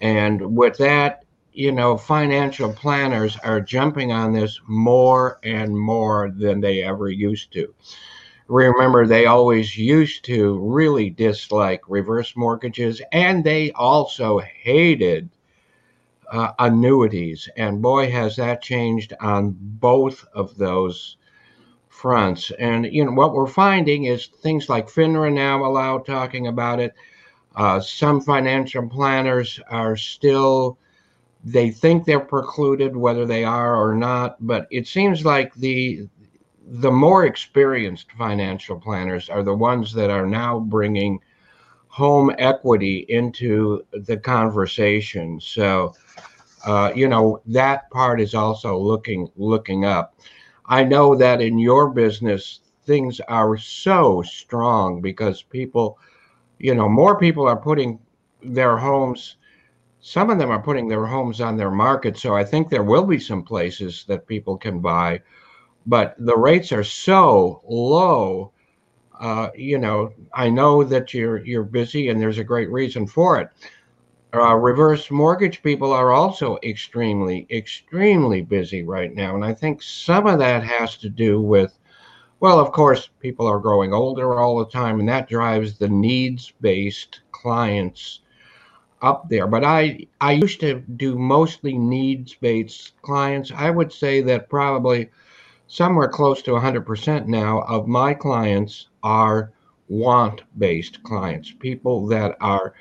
[0.02, 6.60] And with that, you know, financial planners are jumping on this more and more than
[6.60, 7.74] they ever used to.
[8.52, 15.30] Remember, they always used to really dislike reverse mortgages, and they also hated
[16.30, 17.48] uh, annuities.
[17.56, 21.16] And boy, has that changed on both of those
[21.88, 22.52] fronts.
[22.58, 26.92] And you know what we're finding is things like FINRA now allow talking about it.
[27.56, 30.76] Uh, some financial planners are still
[31.44, 36.06] they think they're precluded whether they are or not but it seems like the
[36.80, 41.20] the more experienced financial planners are the ones that are now bringing
[41.88, 45.94] home equity into the conversation so
[46.64, 50.14] uh, you know that part is also looking looking up
[50.66, 55.98] i know that in your business things are so strong because people
[56.58, 57.98] you know more people are putting
[58.42, 59.36] their homes
[60.02, 62.18] some of them are putting their homes on their market.
[62.18, 65.22] So I think there will be some places that people can buy,
[65.86, 68.52] but the rates are so low.
[69.18, 73.40] Uh, you know, I know that you're you're busy, and there's a great reason for
[73.40, 73.50] it.
[74.34, 80.26] Uh, reverse mortgage people are also extremely, extremely busy right now, and I think some
[80.26, 81.78] of that has to do with,
[82.40, 87.20] well, of course, people are growing older all the time, and that drives the needs-based
[87.30, 88.20] clients
[89.02, 89.46] up there.
[89.46, 93.52] But I I used to do mostly needs based clients.
[93.54, 95.10] I would say that probably
[95.72, 99.52] somewhere close to 100% now of my clients are
[99.88, 102.74] want based clients, people that are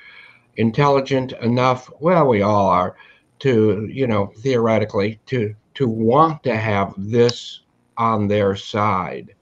[0.56, 1.90] intelligent enough.
[2.00, 2.94] Well, we all are
[3.38, 7.62] to you know theoretically to to want to have this
[7.96, 9.34] on their side.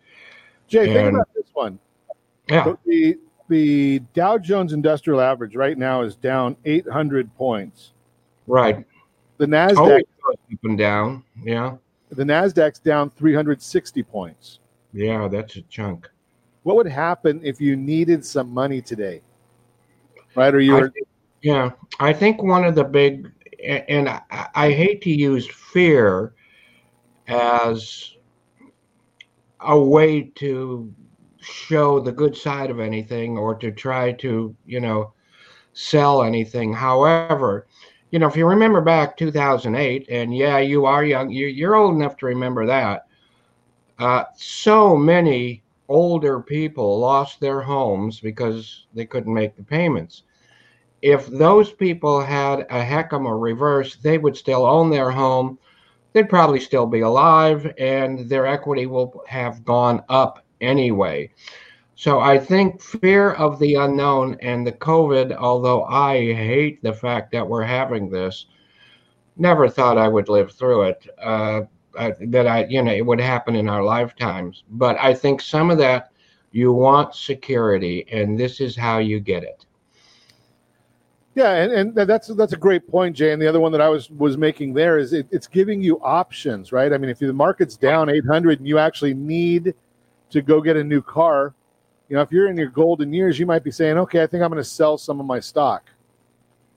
[0.68, 1.80] Jay, and, think about this one.
[2.48, 2.64] Yeah.
[2.64, 7.94] So the the Dow Jones Industrial Average right now is down 800 points.
[8.46, 8.86] Right.
[9.38, 11.24] The Nasdaq oh, up and down.
[11.42, 11.78] Yeah.
[12.11, 14.59] The Nasdaq's down 360 points.
[14.93, 16.11] Yeah, that's a chunk.
[16.65, 19.23] What would happen if you needed some money today?
[20.35, 20.55] Right?
[20.55, 20.91] Or you were...
[20.91, 21.09] think,
[21.43, 23.31] yeah, I think one of the big,
[23.65, 24.21] and I,
[24.55, 26.35] I hate to use fear
[27.29, 28.17] as
[29.61, 30.93] a way to
[31.41, 35.13] show the good side of anything or to try to, you know,
[35.73, 36.73] sell anything.
[36.73, 37.67] However,
[38.11, 42.17] you know, if you remember back 2008, and yeah, you are young, you're old enough
[42.19, 43.07] to remember that.
[43.99, 50.23] Uh, so many older people lost their homes because they couldn't make the payments.
[51.03, 55.59] If those people had a or reverse, they would still own their home.
[56.13, 61.31] They'd probably still be alive, and their equity will have gone up anyway.
[62.01, 67.30] So I think fear of the unknown and the COVID, although I hate the fact
[67.32, 68.46] that we're having this,
[69.36, 71.07] never thought I would live through it.
[71.22, 71.61] Uh,
[71.98, 74.64] I, that I, you know, it would happen in our lifetimes.
[74.70, 76.11] But I think some of that
[76.53, 79.66] you want security, and this is how you get it.
[81.34, 83.32] Yeah, and, and that's that's a great point, Jay.
[83.32, 86.01] And the other one that I was was making there is it, it's giving you
[86.01, 86.94] options, right?
[86.94, 89.74] I mean, if the market's down 800 and you actually need
[90.30, 91.55] to go get a new car,
[92.11, 94.43] you know, if you're in your golden years, you might be saying, okay, I think
[94.43, 95.89] I'm going to sell some of my stock.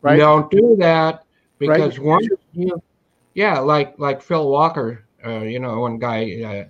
[0.04, 0.18] Right?
[0.18, 1.26] Don't do that
[1.58, 2.08] because right?
[2.08, 2.82] once you,
[3.34, 6.66] yeah, like like Phil Walker, uh, you know, one guy, uh,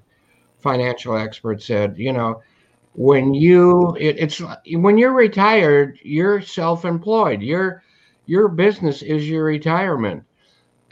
[0.61, 2.41] financial expert said, you know,
[2.93, 7.41] when you it, it's when you're retired, you're self-employed.
[7.41, 7.83] Your
[8.27, 10.23] your business is your retirement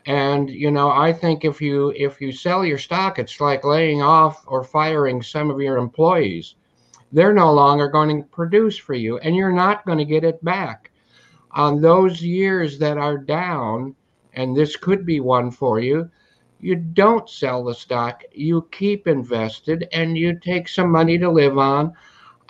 [0.07, 4.01] and you know i think if you if you sell your stock it's like laying
[4.01, 6.55] off or firing some of your employees
[7.11, 10.43] they're no longer going to produce for you and you're not going to get it
[10.43, 10.91] back
[11.51, 13.95] on those years that are down
[14.33, 16.09] and this could be one for you
[16.61, 21.57] you don't sell the stock, you keep invested, and you take some money to live
[21.57, 21.93] on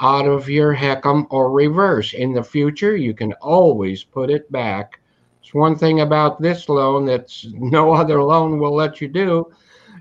[0.01, 2.13] out of your HECM or reverse.
[2.13, 4.99] In the future, you can always put it back.
[5.41, 9.49] It's one thing about this loan that's no other loan will let you do.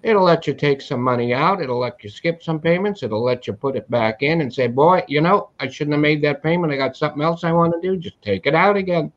[0.03, 1.61] It'll let you take some money out.
[1.61, 3.03] It'll let you skip some payments.
[3.03, 6.01] It'll let you put it back in and say, boy, you know, I shouldn't have
[6.01, 6.73] made that payment.
[6.73, 7.97] I got something else I want to do.
[7.99, 9.13] Just take it out again.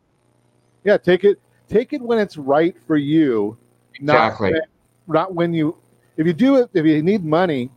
[0.84, 3.58] Yeah, take it take it when it's right for you.
[3.96, 4.52] Exactly.
[4.52, 4.62] Not,
[5.08, 5.78] not when you
[6.18, 7.72] if you do it if you need money,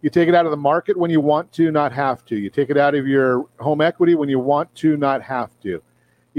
[0.00, 2.36] you take it out of the market when you want to, not have to.
[2.36, 5.82] You take it out of your home equity when you want to, not have to.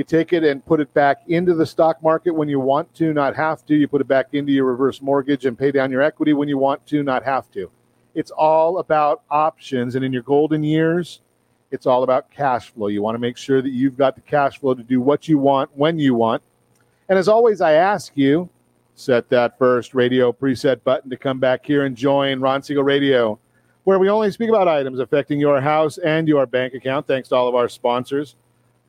[0.02, 3.14] You take it and put it back into the stock market when you want to,
[3.14, 3.76] not have to.
[3.76, 6.58] You put it back into your reverse mortgage and pay down your equity when you
[6.58, 7.70] want to, not have to.
[8.16, 9.94] It's all about options.
[9.94, 11.22] And in your golden years,
[11.70, 12.88] it's all about cash flow.
[12.88, 15.38] You want to make sure that you've got the cash flow to do what you
[15.38, 16.42] want when you want.
[17.08, 18.50] And as always, I ask you,
[18.96, 23.38] set that first radio preset button to come back here and join Ron Siegel Radio,
[23.84, 27.06] where we only speak about items affecting your house and your bank account.
[27.06, 28.36] Thanks to all of our sponsors.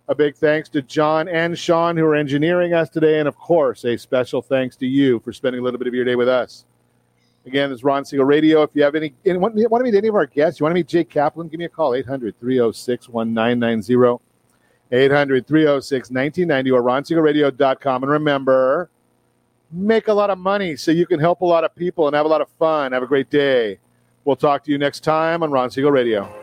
[0.08, 3.18] A big thanks to John and Sean who are engineering us today.
[3.18, 6.04] And of course, a special thanks to you for spending a little bit of your
[6.04, 6.64] day with us.
[7.46, 8.62] Again, this is Ron Siegel Radio.
[8.62, 10.72] If you have any, any want, want to meet any of our guests, you want
[10.72, 14.22] to meet Jay Kaplan, give me a call, 800 306 1990.
[14.92, 18.02] 800 306 1990 or ronsiegelradio.com.
[18.02, 18.90] And remember,
[19.72, 22.26] make a lot of money so you can help a lot of people and have
[22.26, 22.92] a lot of fun.
[22.92, 23.78] Have a great day.
[24.24, 26.41] We'll talk to you next time on Ron Siegel Radio.